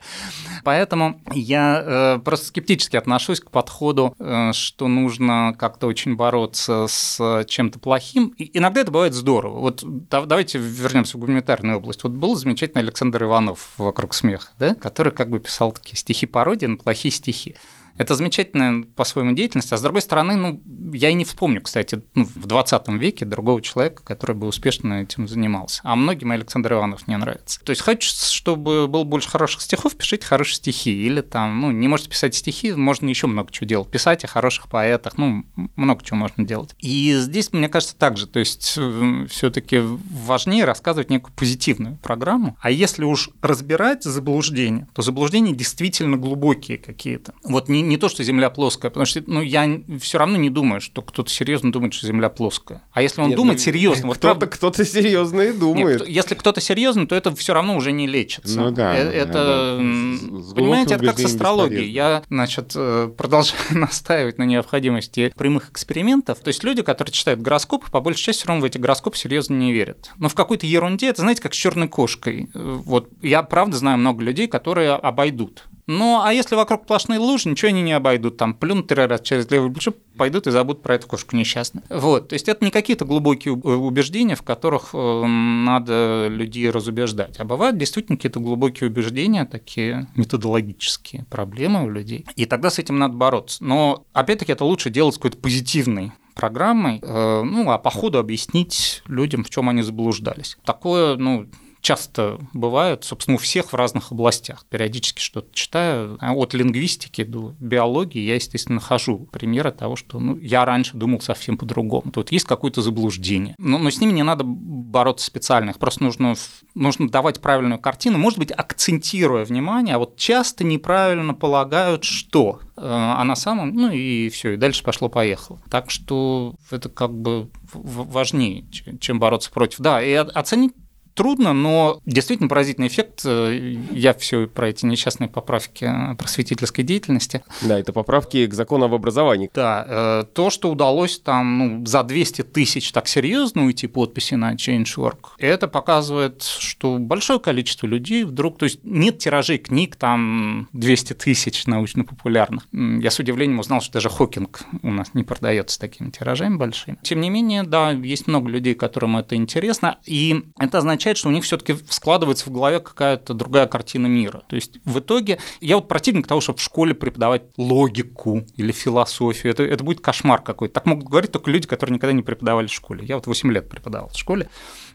[0.63, 7.45] Поэтому я э, просто скептически отношусь к подходу, э, что нужно как-то очень бороться с
[7.47, 8.33] чем-то плохим.
[8.37, 9.59] И иногда это бывает здорово.
[9.59, 12.03] Вот да, давайте вернемся в гуманитарную область.
[12.03, 16.65] Вот был замечательный Александр Иванов вокруг смеха да, который как бы писал такие стихи пародии
[16.65, 17.55] на плохие стихи.
[17.97, 20.61] Это замечательная по-своему деятельность, а с другой стороны, ну,
[20.93, 25.27] я и не вспомню, кстати, ну, в 20 веке другого человека, который бы успешно этим
[25.27, 25.81] занимался.
[25.83, 27.59] А многим Александр Иванов не нравится.
[27.63, 30.91] То есть хочется, чтобы было больше хороших стихов, пишите хорошие стихи.
[30.91, 33.89] Или там, ну, не можете писать стихи, можно еще много чего делать.
[33.89, 36.75] Писать о хороших поэтах, ну, много чего можно делать.
[36.79, 38.27] И здесь, мне кажется, так же.
[38.27, 42.57] То есть э, все таки важнее рассказывать некую позитивную программу.
[42.61, 47.33] А если уж разбирать заблуждения, то заблуждения действительно глубокие какие-то.
[47.43, 50.81] Вот не, не то, что Земля плоская, потому что ну, я все равно не думаю,
[50.81, 52.83] что кто-то серьезно думает, что Земля плоская.
[52.91, 56.01] А если он Нет, думает ну, серьезно, вот кто-то кто-то серьезно и думает.
[56.01, 58.59] Нет, если кто-то серьезно, то это все равно уже не лечится.
[58.59, 58.95] Ну да.
[58.95, 60.55] Э, это, да.
[60.55, 61.89] понимаете, это как с астрологией.
[61.89, 66.39] Я, значит, э, продолжаю настаивать на необходимости прямых экспериментов.
[66.39, 69.55] То есть люди, которые читают гороскоп, по большей части все равно в эти гороскопы серьезно
[69.55, 70.11] не верят.
[70.17, 72.49] Но в какой-то ерунде, это знаете, как с черной кошкой.
[72.53, 77.49] Э, вот я правда знаю много людей, которые обойдут ну, а если вокруг сплошные лужи,
[77.49, 78.35] ничего они не обойдут.
[78.37, 81.85] Там плюнут три раза через левый плечо, пойдут и забудут про эту кошку несчастную.
[81.89, 82.27] Вот.
[82.27, 87.39] То есть это не какие-то глубокие убеждения, в которых э, надо людей разубеждать.
[87.39, 92.25] А бывают действительно какие-то глубокие убеждения, такие методологические проблемы у людей.
[92.35, 93.63] И тогда с этим надо бороться.
[93.63, 99.01] Но, опять-таки, это лучше делать с какой-то позитивной программой, э, ну, а по ходу объяснить
[99.07, 100.57] людям, в чем они заблуждались.
[100.65, 101.47] Такое, ну,
[101.81, 104.65] часто бывает, собственно, у всех в разных областях.
[104.69, 106.17] Периодически что-то читаю.
[106.21, 111.21] А от лингвистики до биологии я, естественно, нахожу примеры того, что ну, я раньше думал
[111.21, 112.11] совсем по-другому.
[112.11, 113.55] Тут есть какое-то заблуждение.
[113.57, 115.71] Но, но с ними не надо бороться специально.
[115.71, 116.35] Их просто нужно,
[116.75, 119.95] нужно давать правильную картину, может быть, акцентируя внимание.
[119.95, 124.83] А вот часто неправильно полагают, что э, а на самом, ну и все, и дальше
[124.83, 125.61] пошло-поехало.
[125.69, 128.65] Так что это как бы важнее,
[128.99, 129.79] чем бороться против.
[129.79, 130.73] Да, и оценить
[131.17, 133.23] трудно, но действительно поразительный эффект.
[133.25, 137.43] Э, я все про эти несчастные поправки э, просветительской деятельности.
[137.63, 139.49] Да, это поправки к закону об образовании.
[139.53, 144.53] Да, э, то, что удалось там ну, за 200 тысяч так серьезно уйти подписи на
[144.53, 151.13] Change.org, это показывает, что большое количество людей вдруг, то есть нет тиражей книг там 200
[151.13, 152.67] тысяч научно-популярных.
[152.71, 156.99] Я с удивлением узнал, что даже Хокинг у нас не продается такими тиражами большими.
[157.01, 161.29] Тем не менее, да, есть много людей, которым это интересно, и это означает, означает, что
[161.29, 164.43] у них все-таки складывается в голове какая-то другая картина мира.
[164.47, 169.53] То есть в итоге я вот противник того, чтобы в школе преподавать логику или философию.
[169.53, 170.73] Это, это будет кошмар какой-то.
[170.73, 173.05] Так могут говорить только люди, которые никогда не преподавали в школе.
[173.05, 174.49] Я вот 8 лет преподавал в школе.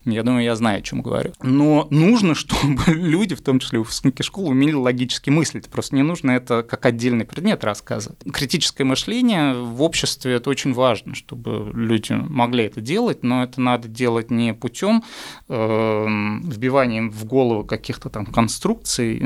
[0.04, 1.32] Я думаю, я знаю, о чем говорю.
[1.42, 5.68] Но нужно, чтобы люди, в том числе выпускники школы, умели логически мыслить.
[5.68, 8.18] Просто не нужно это как отдельный предмет рассказывать.
[8.32, 13.88] Критическое мышление в обществе это очень важно, чтобы люди могли это делать, но это надо
[13.88, 15.04] делать не путем
[15.48, 19.22] э, вбивания в голову каких-то там конструкций,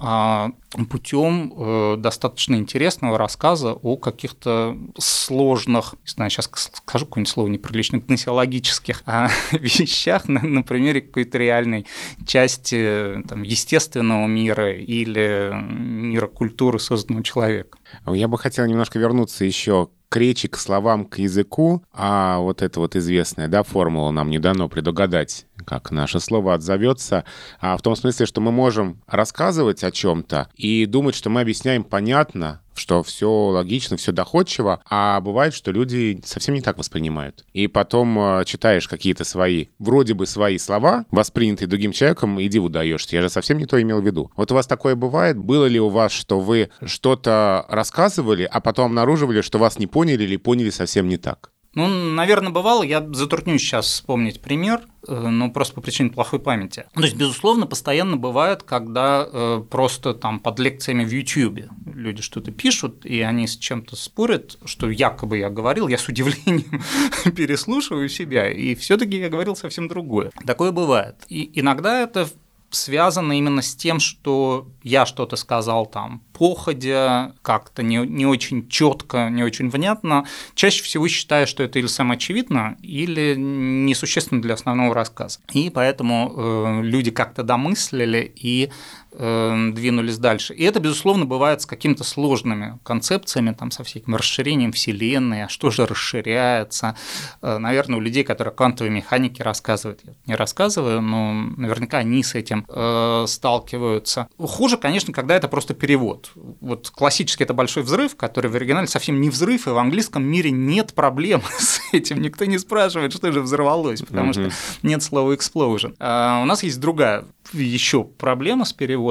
[0.00, 0.50] а
[0.90, 8.00] путем э, достаточно интересного рассказа о каких-то сложных, не знаю, сейчас скажу какое-нибудь слово неприличное,
[8.00, 11.86] гносеологических а, вещах на, на примере какой-то реальной
[12.26, 17.80] части там, естественного мира или мира культуры, созданного человеком.
[18.06, 22.78] Я бы хотел немножко вернуться еще к речи, к словам, к языку, а вот это
[22.78, 27.24] вот известная, да, формула нам не дано предугадать, как наше слово отзовется,
[27.60, 31.84] а в том смысле, что мы можем рассказывать о чем-то и думать, что мы объясняем
[31.84, 37.44] понятно, что все логично, все доходчиво, а бывает, что люди совсем не так воспринимают.
[37.52, 42.68] И потом э, читаешь какие-то свои, вроде бы свои слова, воспринятые другим человеком, и диву
[42.68, 43.16] даешься.
[43.16, 44.30] Я же совсем не то имел в виду.
[44.36, 45.38] Вот у вас такое бывает?
[45.38, 50.24] Было ли у вас, что вы что-то рассказывали, а потом обнаруживали, что вас не поняли
[50.24, 51.50] или поняли совсем не так?
[51.74, 52.82] Ну, наверное, бывало.
[52.82, 56.86] Я затруднюсь сейчас вспомнить пример, э, но просто по причине плохой памяти.
[56.94, 62.52] То есть, безусловно, постоянно бывает, когда э, просто там под лекциями в YouTube люди что-то
[62.52, 66.82] пишут, и они с чем-то спорят, что якобы я говорил, я с удивлением
[67.36, 70.30] переслушиваю себя, и все таки я говорил совсем другое.
[70.46, 71.16] Такое бывает.
[71.28, 72.28] И иногда это
[72.74, 79.30] связано именно с тем, что я что-то сказал там походя, как-то не, не очень четко,
[79.30, 80.26] не очень внятно.
[80.54, 85.38] Чаще всего считаю, что это или самоочевидно, или несущественно для основного рассказа.
[85.52, 88.70] И поэтому э, люди как-то домыслили и
[89.16, 90.54] двинулись дальше.
[90.54, 95.70] И это, безусловно, бывает с какими-то сложными концепциями, там, со всяким расширением Вселенной, а что
[95.70, 96.96] же расширяется.
[97.40, 102.34] Э, наверное, у людей, которые квантовой механики рассказывают, я не рассказываю, но наверняка они с
[102.34, 104.28] этим э, сталкиваются.
[104.38, 106.32] Хуже, конечно, когда это просто перевод.
[106.60, 110.50] Вот классически это большой взрыв, который в оригинале совсем не взрыв, и в английском мире
[110.50, 112.20] нет проблем с этим.
[112.20, 114.50] Никто не спрашивает, что же взорвалось, потому mm-hmm.
[114.50, 115.94] что нет слова explosion.
[116.00, 119.03] А у нас есть другая еще проблема с переводом.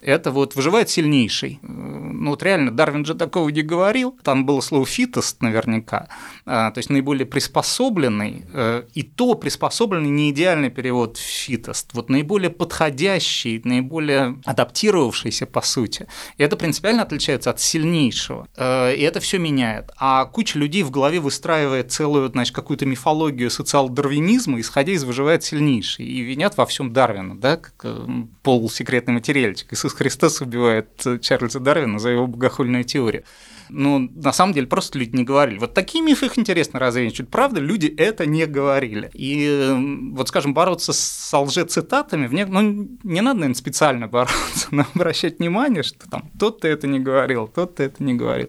[0.00, 1.58] Это вот выживает сильнейший.
[1.62, 4.18] Ну вот реально, Дарвин же такого не говорил.
[4.22, 6.08] Там было слово фитост наверняка.
[6.46, 8.46] А, то есть наиболее приспособленный.
[8.52, 11.90] Э, и то приспособленный не идеальный перевод фитост.
[11.92, 16.06] Вот наиболее подходящий, наиболее адаптировавшийся по сути.
[16.36, 18.48] И это принципиально отличается от сильнейшего.
[18.56, 19.90] Э, и это все меняет.
[19.96, 26.06] А куча людей в голове выстраивает целую, значит, какую-то мифологию социал-дарвинизма, исходя из выживает сильнейший.
[26.06, 28.06] И винят во всем Дарвина, да, как э,
[28.42, 29.72] полусекретный материальчик.
[29.72, 30.88] Иисус Христос убивает
[31.20, 33.24] Чарльза Дарвина за его богохульную теорию.
[33.68, 35.58] Ну, на самом деле, просто люди не говорили.
[35.58, 37.30] Вот такие мифы их интересно развенчивать.
[37.30, 39.10] Правда, люди это не говорили.
[39.12, 39.74] И
[40.14, 42.46] вот, скажем, бороться с лжецитатами, в не...
[42.46, 47.46] ну, не надо, наверное, специально бороться, но обращать внимание, что там тот-то это не говорил,
[47.46, 48.48] тот-то это не говорил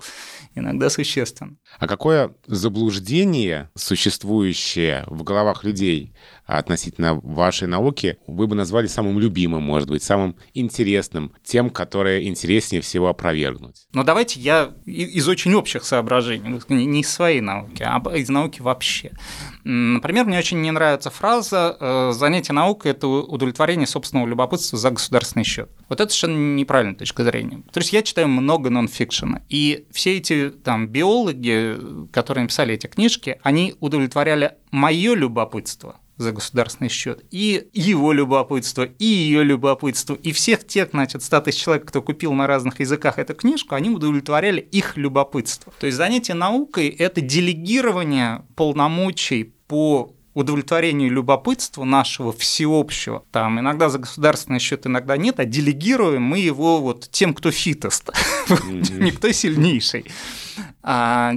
[0.56, 1.58] иногда существенно.
[1.78, 6.14] А какое заблуждение, существующее в головах людей
[6.46, 12.82] относительно вашей науки, вы бы назвали самым любимым, может быть, самым интересным, тем, которое интереснее
[12.82, 13.88] всего опровергнуть?
[13.94, 19.12] Ну, давайте я из очень общих соображений, не из своей науки, а из науки вообще.
[19.64, 25.44] Например, мне очень не нравится фраза э, «занятие наукой– это удовлетворение собственного любопытства за государственный
[25.44, 25.70] счет».
[25.88, 27.62] Вот это совершенно неправильная точка зрения.
[27.72, 31.59] То есть я читаю много нонфикшена, и все эти там биологи,
[32.12, 39.06] которые написали эти книжки, они удовлетворяли мое любопытство– за государственный счет, и его любопытство, и
[39.06, 43.34] ее любопытство, и всех тех, значит, 100 тысяч человек, кто купил на разных языках эту
[43.34, 45.72] книжку, они удовлетворяли их любопытство.
[45.80, 53.24] То есть занятие наукой– это делегирование полномочий по удовлетворению любопытства нашего всеобщего.
[53.32, 58.10] Там иногда за государственный счет, иногда нет, а делегируем мы его вот тем, кто фитост,
[58.50, 60.06] никто сильнейший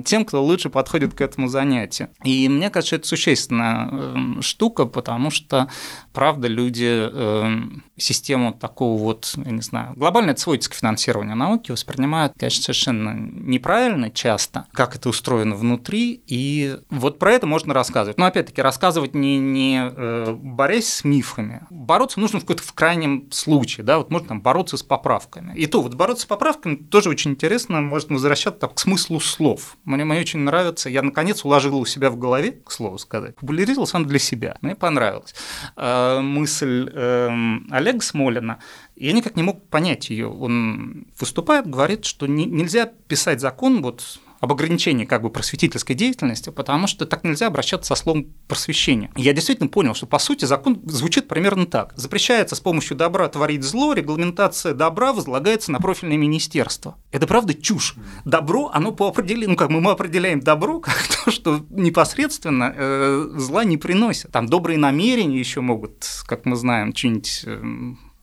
[0.05, 2.09] тем, кто лучше подходит к этому занятию.
[2.25, 5.69] И мне кажется, это существенная эм, штука, потому что,
[6.13, 12.63] правда, люди эм, систему такого вот, я не знаю, глобальное свойство финансирования науки воспринимают, конечно,
[12.63, 18.19] совершенно неправильно часто, как это устроено внутри, и вот про это можно рассказывать.
[18.19, 23.31] Но опять-таки рассказывать не, не э, борясь с мифами, бороться нужно в какой-то в крайнем
[23.31, 25.55] случае, да, вот можно там бороться с поправками.
[25.57, 29.77] И то вот бороться с поправками тоже очень интересно, можно возвращаться к смыслу числу слов.
[29.85, 33.87] Мне, мне очень нравится, я наконец уложил у себя в голове, к слову сказать, популяризировал
[33.87, 34.57] сам для себя.
[34.61, 35.35] Мне понравилась
[35.77, 37.29] э, мысль э,
[37.71, 38.59] Олега Смолина,
[38.97, 40.29] я никак не мог понять ее.
[40.29, 46.51] Он выступает, говорит, что не, нельзя писать закон вот об ограничении как бы просветительской деятельности,
[46.51, 49.13] потому что так нельзя обращаться со словом просвещение.
[49.15, 51.93] Я действительно понял, что по сути закон звучит примерно так.
[51.95, 56.97] Запрещается с помощью добра творить зло, регламентация добра возлагается на профильное министерство.
[57.13, 57.95] Это правда чушь.
[58.25, 63.29] Добро, оно по определению, ну как мы, мы определяем добро как то, что непосредственно э,
[63.37, 64.33] зла не приносит.
[64.33, 67.63] Там добрые намерения еще могут, как мы знаем, что-нибудь э,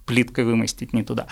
[0.09, 1.27] плиткой вымостить не туда.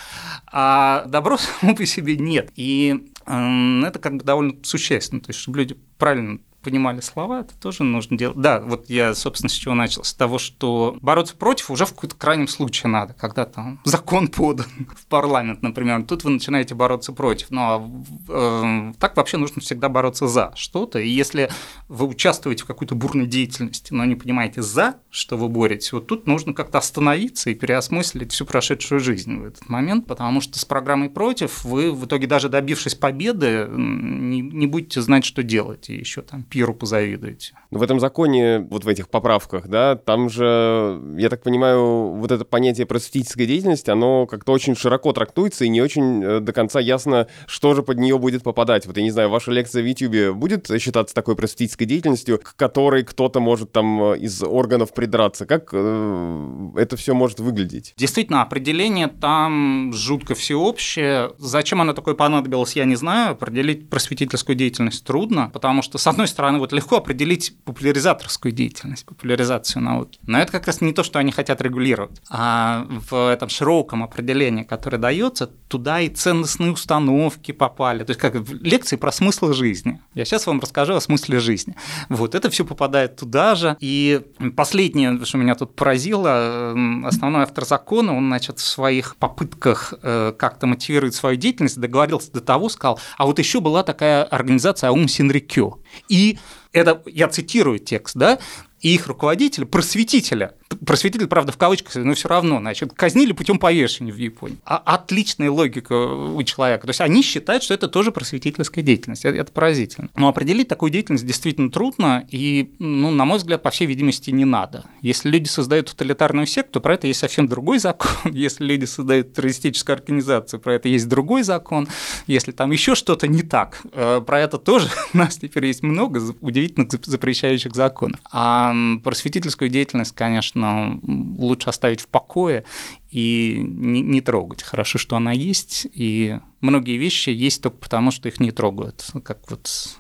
[0.46, 2.52] А добро само по себе нет.
[2.56, 7.56] И э, это как бы довольно существенно, то есть чтобы люди правильно понимали слова, это
[7.58, 8.38] тоже нужно делать.
[8.38, 10.04] Да, вот я, собственно, с чего начал.
[10.04, 14.66] С того, что бороться против уже в каком-то крайнем случае надо, когда там закон подан
[14.96, 16.04] в парламент, например.
[16.04, 17.48] Тут вы начинаете бороться против.
[17.50, 17.92] Ну, а
[18.30, 21.00] э, так вообще нужно всегда бороться за что-то.
[21.00, 21.50] И если
[21.90, 26.26] вы участвуете в какой-то бурной деятельности, но не понимаете за, что вы боретесь, вот тут
[26.26, 31.10] нужно как-то остановиться и переосмыслить всю прошедшую жизнь в этот момент, потому что с программой
[31.10, 36.22] против вы в итоге даже добившись победы не, не будете знать, что делать, и еще
[36.22, 37.54] там Пиру позавидуете.
[37.72, 42.46] В этом законе, вот в этих поправках, да, там же, я так понимаю, вот это
[42.46, 47.28] понятие просветительской деятельности, оно как-то очень широко трактуется и не очень э, до конца ясно,
[47.48, 48.86] что же под нее будет попадать.
[48.86, 53.04] Вот я не знаю, ваша лекция в YouTube будет считаться такой просветительской деятельностью, к которой
[53.04, 55.46] кто-то может там э, из органов придраться.
[55.46, 57.94] Как э, это все может выглядеть?
[57.98, 61.32] Действительно, определение там жутко всеобщее.
[61.40, 63.32] Зачем оно такое понадобилось, я не знаю.
[63.32, 69.82] Определить просветительскую деятельность трудно, потому что, с одной стороны, вот легко определить популяризаторскую деятельность, популяризацию
[69.82, 70.20] науки.
[70.24, 72.22] Но это как раз не то, что они хотят регулировать.
[72.30, 78.04] А в этом широком определении, которое дается, туда и ценностные установки попали.
[78.04, 80.02] То есть как лекции про смысл жизни.
[80.14, 81.76] Я сейчас вам расскажу о смысле жизни.
[82.10, 83.78] Вот это все попадает туда же.
[83.80, 84.22] И
[84.56, 86.76] последнее, что меня тут поразило,
[87.06, 92.42] основной автор закона, он, значит, в своих попытках э, как-то мотивировать свою деятельность договорился до
[92.42, 95.80] того, сказал, а вот еще была такая организация Аум Синрикё.
[96.10, 96.38] И
[96.74, 98.40] это я цитирую текст, да,
[98.82, 100.54] и их руководителя, просветителя,
[100.86, 104.58] просветитель, правда, в кавычках, но все равно, значит, казнили путем повешения в Японии.
[104.66, 106.86] А отличная логика у человека.
[106.86, 109.26] То есть они считают, что это тоже просветительская деятельность.
[109.26, 110.10] Это, это поразительно.
[110.16, 114.46] Но определить такую деятельность действительно трудно, и, ну, на мой взгляд, по всей видимости, не
[114.46, 114.86] надо.
[115.02, 118.12] Если люди создают тоталитарную секту, про это есть совсем другой закон.
[118.32, 121.88] Если люди создают террористическую организацию, про это есть другой закон.
[122.28, 126.20] Если там еще что-то не так, э, про это тоже у нас теперь есть много
[126.58, 128.20] удивительных запрещающих законов.
[128.32, 132.64] А просветительскую деятельность, конечно, лучше оставить в покое
[133.12, 134.64] и не, не трогать.
[134.64, 139.06] Хорошо, что она есть, и многие вещи есть только потому, что их не трогают.
[139.24, 140.00] Как вот,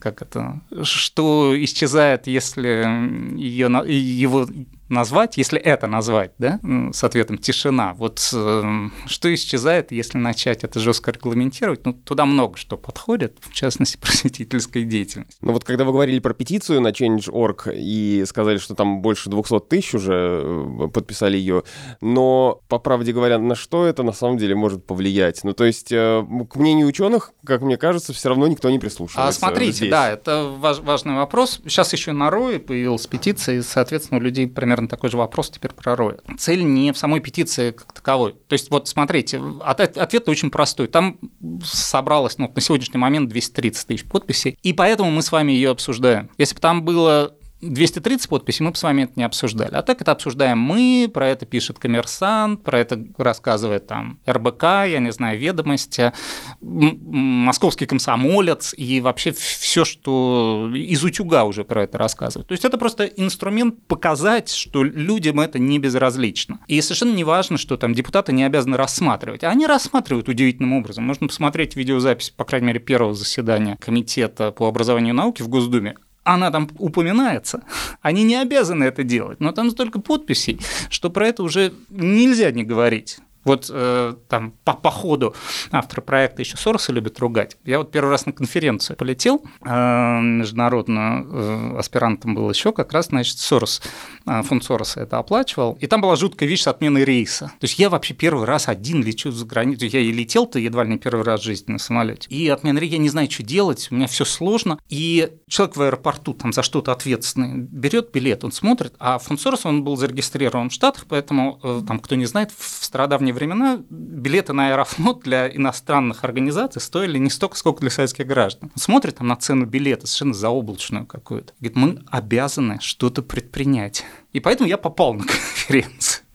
[0.00, 4.46] как это, что исчезает, если ее, его
[4.88, 6.60] назвать, если это назвать, да,
[6.92, 7.94] с ответом тишина.
[7.94, 11.84] Вот э, что исчезает, если начать это жестко регламентировать?
[11.84, 15.38] Ну, туда много что подходит, в частности, просветительская деятельность.
[15.40, 19.60] Ну вот когда вы говорили про петицию на Change.org и сказали, что там больше 200
[19.60, 21.64] тысяч уже э, подписали ее,
[22.00, 25.42] но, по правде говоря, на что это на самом деле может повлиять?
[25.42, 29.28] Ну то есть, э, к мнению ученых, как мне кажется, все равно никто не прислушивается.
[29.28, 29.90] А смотрите, здесь.
[29.90, 31.60] да, это важ, важный вопрос.
[31.64, 35.50] Сейчас еще на РОИ появилась петиция, и, соответственно, у людей примерно примерно такой же вопрос
[35.50, 36.18] теперь про Роя.
[36.38, 38.32] Цель не в самой петиции как таковой.
[38.32, 40.86] То есть вот смотрите, ответ очень простой.
[40.86, 41.18] Там
[41.64, 46.30] собралось ну, на сегодняшний момент 230 тысяч подписей, и поэтому мы с вами ее обсуждаем.
[46.36, 49.74] Если бы там было 230 подписей, мы бы с вами это не обсуждали.
[49.74, 54.98] А так это обсуждаем мы, про это пишет коммерсант, про это рассказывает там РБК, я
[54.98, 56.12] не знаю, ведомости,
[56.60, 62.48] московский комсомолец и вообще все, что из утюга уже про это рассказывают.
[62.48, 66.60] То есть это просто инструмент показать, что людям это не безразлично.
[66.66, 69.44] И совершенно не важно, что там депутаты не обязаны рассматривать.
[69.44, 71.04] А они рассматривают удивительным образом.
[71.04, 75.94] Можно посмотреть видеозапись, по крайней мере, первого заседания Комитета по образованию и науке в Госдуме
[76.34, 77.62] она там упоминается,
[78.02, 80.60] они не обязаны это делать, но там столько подписей,
[80.90, 83.18] что про это уже нельзя не говорить.
[83.46, 85.34] Вот э, там по, по ходу
[85.70, 87.56] автор проекта еще Сороса любит ругать.
[87.64, 93.06] Я вот первый раз на конференцию полетел э, международную, э, аспирантом был еще как раз,
[93.06, 93.80] значит, Сорос,
[94.26, 95.78] э, фонд Сороса это оплачивал.
[95.80, 97.52] И там была жуткая вещь с отменой рейса.
[97.60, 99.86] То есть я вообще первый раз один лечу за границу.
[99.86, 102.28] Я и летел-то едва ли не первый раз в жизни на самолете.
[102.28, 104.80] И отмена рейса, я не знаю, что делать, у меня все сложно.
[104.88, 109.68] И человек в аэропорту там за что-то ответственный берет билет, он смотрит, а фонд Сороса,
[109.68, 114.52] он был зарегистрирован в Штатах, поэтому, э, там, кто не знает, в стародавнее времена билеты
[114.52, 118.72] на Аэрофлот для иностранных организаций стоили не столько, сколько для советских граждан.
[118.74, 121.52] Смотрит там на цену билета, совершенно заоблачную какую-то.
[121.60, 124.04] Говорит, мы обязаны что-то предпринять.
[124.32, 126.26] И поэтому я попал на конференцию.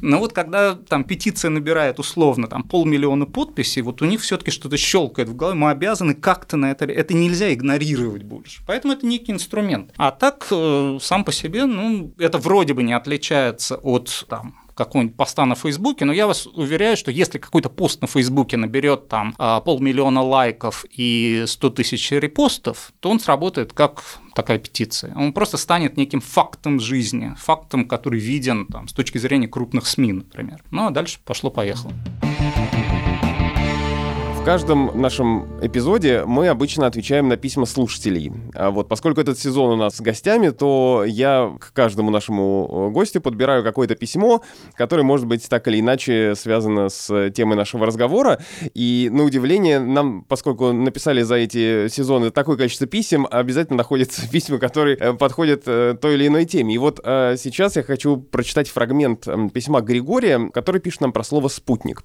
[0.00, 4.76] Но вот когда там петиция набирает условно там полмиллиона подписей, вот у них все-таки что-то
[4.76, 8.62] щелкает в голове, мы обязаны как-то на это, это нельзя игнорировать больше.
[8.66, 9.92] Поэтому это некий инструмент.
[9.96, 15.16] А так э, сам по себе, ну, это вроде бы не отличается от там какого-нибудь
[15.16, 19.34] поста на Фейсбуке, но я вас уверяю, что если какой-то пост на Фейсбуке наберет там
[19.38, 24.02] а, полмиллиона лайков и 100 тысяч репостов, то он сработает как
[24.34, 25.14] такая петиция.
[25.14, 30.12] Он просто станет неким фактом жизни, фактом, который виден там, с точки зрения крупных СМИ,
[30.12, 30.62] например.
[30.70, 31.92] Ну а дальше пошло-поехало.
[34.42, 38.32] В каждом нашем эпизоде мы обычно отвечаем на письма слушателей.
[38.54, 42.92] А вот поскольку этот сезон у нас с гостями, то я к каждому нашему э,
[42.92, 44.42] гостю подбираю какое-то письмо,
[44.74, 48.40] которое может быть так или иначе связано с темой нашего разговора.
[48.74, 54.58] И на удивление нам, поскольку написали за эти сезоны такое количество писем, обязательно находятся письма,
[54.58, 56.74] которые э, подходят э, той или иной теме.
[56.74, 62.02] И вот сейчас я хочу прочитать фрагмент письма Григория, который пишет нам про слово «спутник».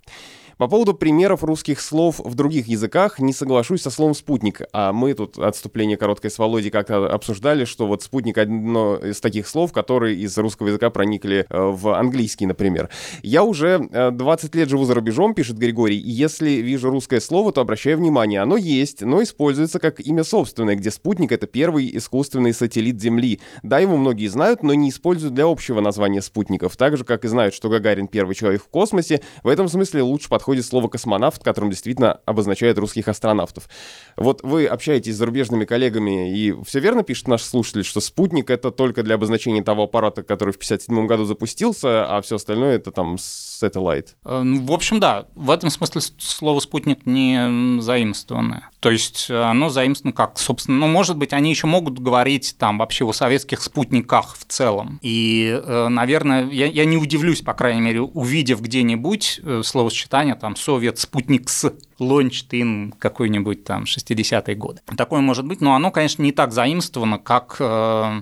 [0.58, 4.62] По поводу примеров русских слов в других языках не соглашусь со словом «спутник».
[4.74, 9.48] А мы тут отступление короткое с Володей как-то обсуждали, что вот «спутник»— одно из таких
[9.48, 12.90] слов, которые из русского языка проникли э, в английский, например.
[13.22, 17.52] Я уже 20 э, лет живу за рубежом, пишет Григорий, и если вижу русское слово,
[17.52, 18.42] то обращаю внимание.
[18.42, 23.42] Оно есть, но используется как имя собственное, где «спутник»— это первый искусственный сателлит Земли.
[23.62, 26.76] Да, его многие знают, но не используют для общего названия спутников.
[26.78, 30.28] Так же, как и знают, что Гагарин— первый человек в космосе, в этом смысле лучше
[30.30, 33.68] подходит подходит слово «космонавт», которым действительно обозначает русских астронавтов.
[34.16, 38.72] Вот вы общаетесь с зарубежными коллегами, и все верно пишет наш слушатель, что спутник— это
[38.72, 43.18] только для обозначения того аппарата, который в 1957 году запустился, а все остальное— это там
[43.62, 44.10] satellite?
[44.26, 45.28] Э, ну, в общем, да.
[45.36, 48.70] В этом смысле слово «спутник» не заимствованное.
[48.80, 53.06] То есть оно заимствовано как, собственно, ну, может быть, они еще могут говорить там вообще
[53.06, 55.00] о советских спутниках в целом.
[55.02, 60.56] И, э, наверное, я, я не удивлюсь, по крайней мере, увидев где-нибудь э, словосочетание там
[60.56, 64.82] «совет спутник с» Лончтин какой-нибудь там 60-е годы.
[64.96, 67.64] Такое может быть, но оно, конечно, не так заимствовано, как э,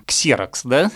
[0.07, 0.91] Xerox, да,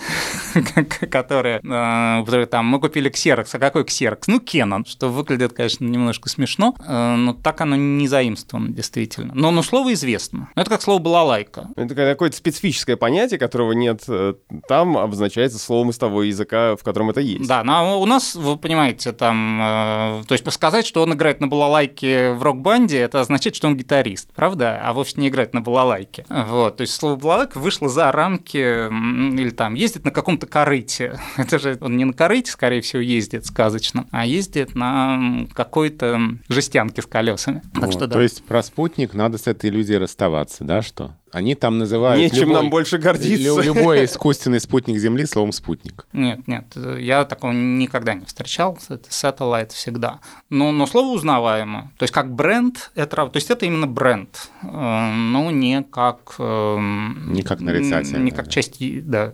[1.12, 4.24] которое, э, там, мы купили Xerox, а какой Xerox?
[4.30, 9.34] Ну, Canon, что выглядит, конечно, немножко смешно, э, но так оно не заимствовано, действительно.
[9.34, 10.50] Но, ну, слово известно.
[10.56, 11.70] Это как слово «балалайка».
[11.76, 14.36] Это какое-то специфическое понятие, которого нет э,
[14.68, 17.48] там, обозначается словом из того языка, в котором это есть.
[17.48, 21.48] Да, но у нас, вы понимаете, там, э, то есть сказать, что он играет на
[21.48, 24.80] балалайке в рок банде, это означает, что он гитарист, правда?
[24.84, 26.28] А вовсе не играет на балалайке.
[26.30, 31.20] Вот, то есть слово балалайка вышло за рамки или там ездит на каком-то корыте.
[31.38, 37.02] Это же он не на корыте, скорее всего, ездит сказочно, а ездит на какой-то жестянке
[37.02, 37.62] с колесами.
[37.74, 38.14] Так вот, что, да.
[38.14, 41.16] То есть про спутник надо с этой иллюзией расставаться, да, что?
[41.32, 42.20] Они там называют...
[42.20, 43.62] Нечем любой, нам больше гордиться.
[43.62, 46.08] Любой искусственный спутник Земли словом «спутник».
[46.12, 46.66] Нет, нет,
[46.98, 48.78] я такого никогда не встречал.
[48.90, 50.20] Это satellite всегда.
[50.50, 51.92] Но, но слово узнаваемо.
[51.98, 56.36] То есть как бренд, это, то есть это именно бренд, э, но не как...
[56.40, 58.22] Эм, не как нарицательное.
[58.22, 59.34] Не как часть да,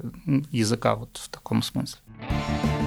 [0.51, 1.99] языка вот в таком смысле.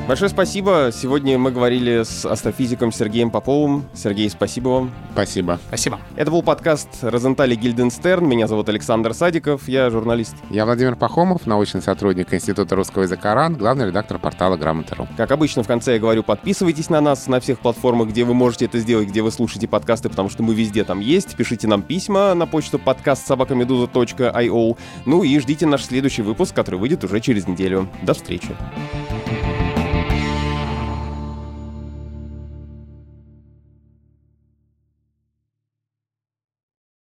[0.08, 0.88] Большое спасибо.
[0.90, 3.84] Сегодня мы говорили с астрофизиком Сергеем Поповым.
[3.92, 4.90] Сергей, спасибо вам.
[5.12, 5.60] Спасибо.
[5.68, 6.00] Спасибо.
[6.16, 8.26] Это был подкаст «Розентали Гильденстерн».
[8.26, 10.34] Меня зовут Александр Садиков, я журналист.
[10.48, 15.06] Я Владимир Пахомов, научный сотрудник Института русского языка РАН, главный редактор портала Грамота.ру.
[15.18, 18.64] Как обычно, в конце я говорю, подписывайтесь на нас на всех платформах, где вы можете
[18.64, 21.36] это сделать, где вы слушаете подкасты, потому что мы везде там есть.
[21.36, 24.78] Пишите нам письма на почту подкаст собакамедуза.io.
[25.04, 27.90] Ну и ждите наш следующий выпуск, который выйдет уже через неделю.
[28.00, 28.56] До встречи.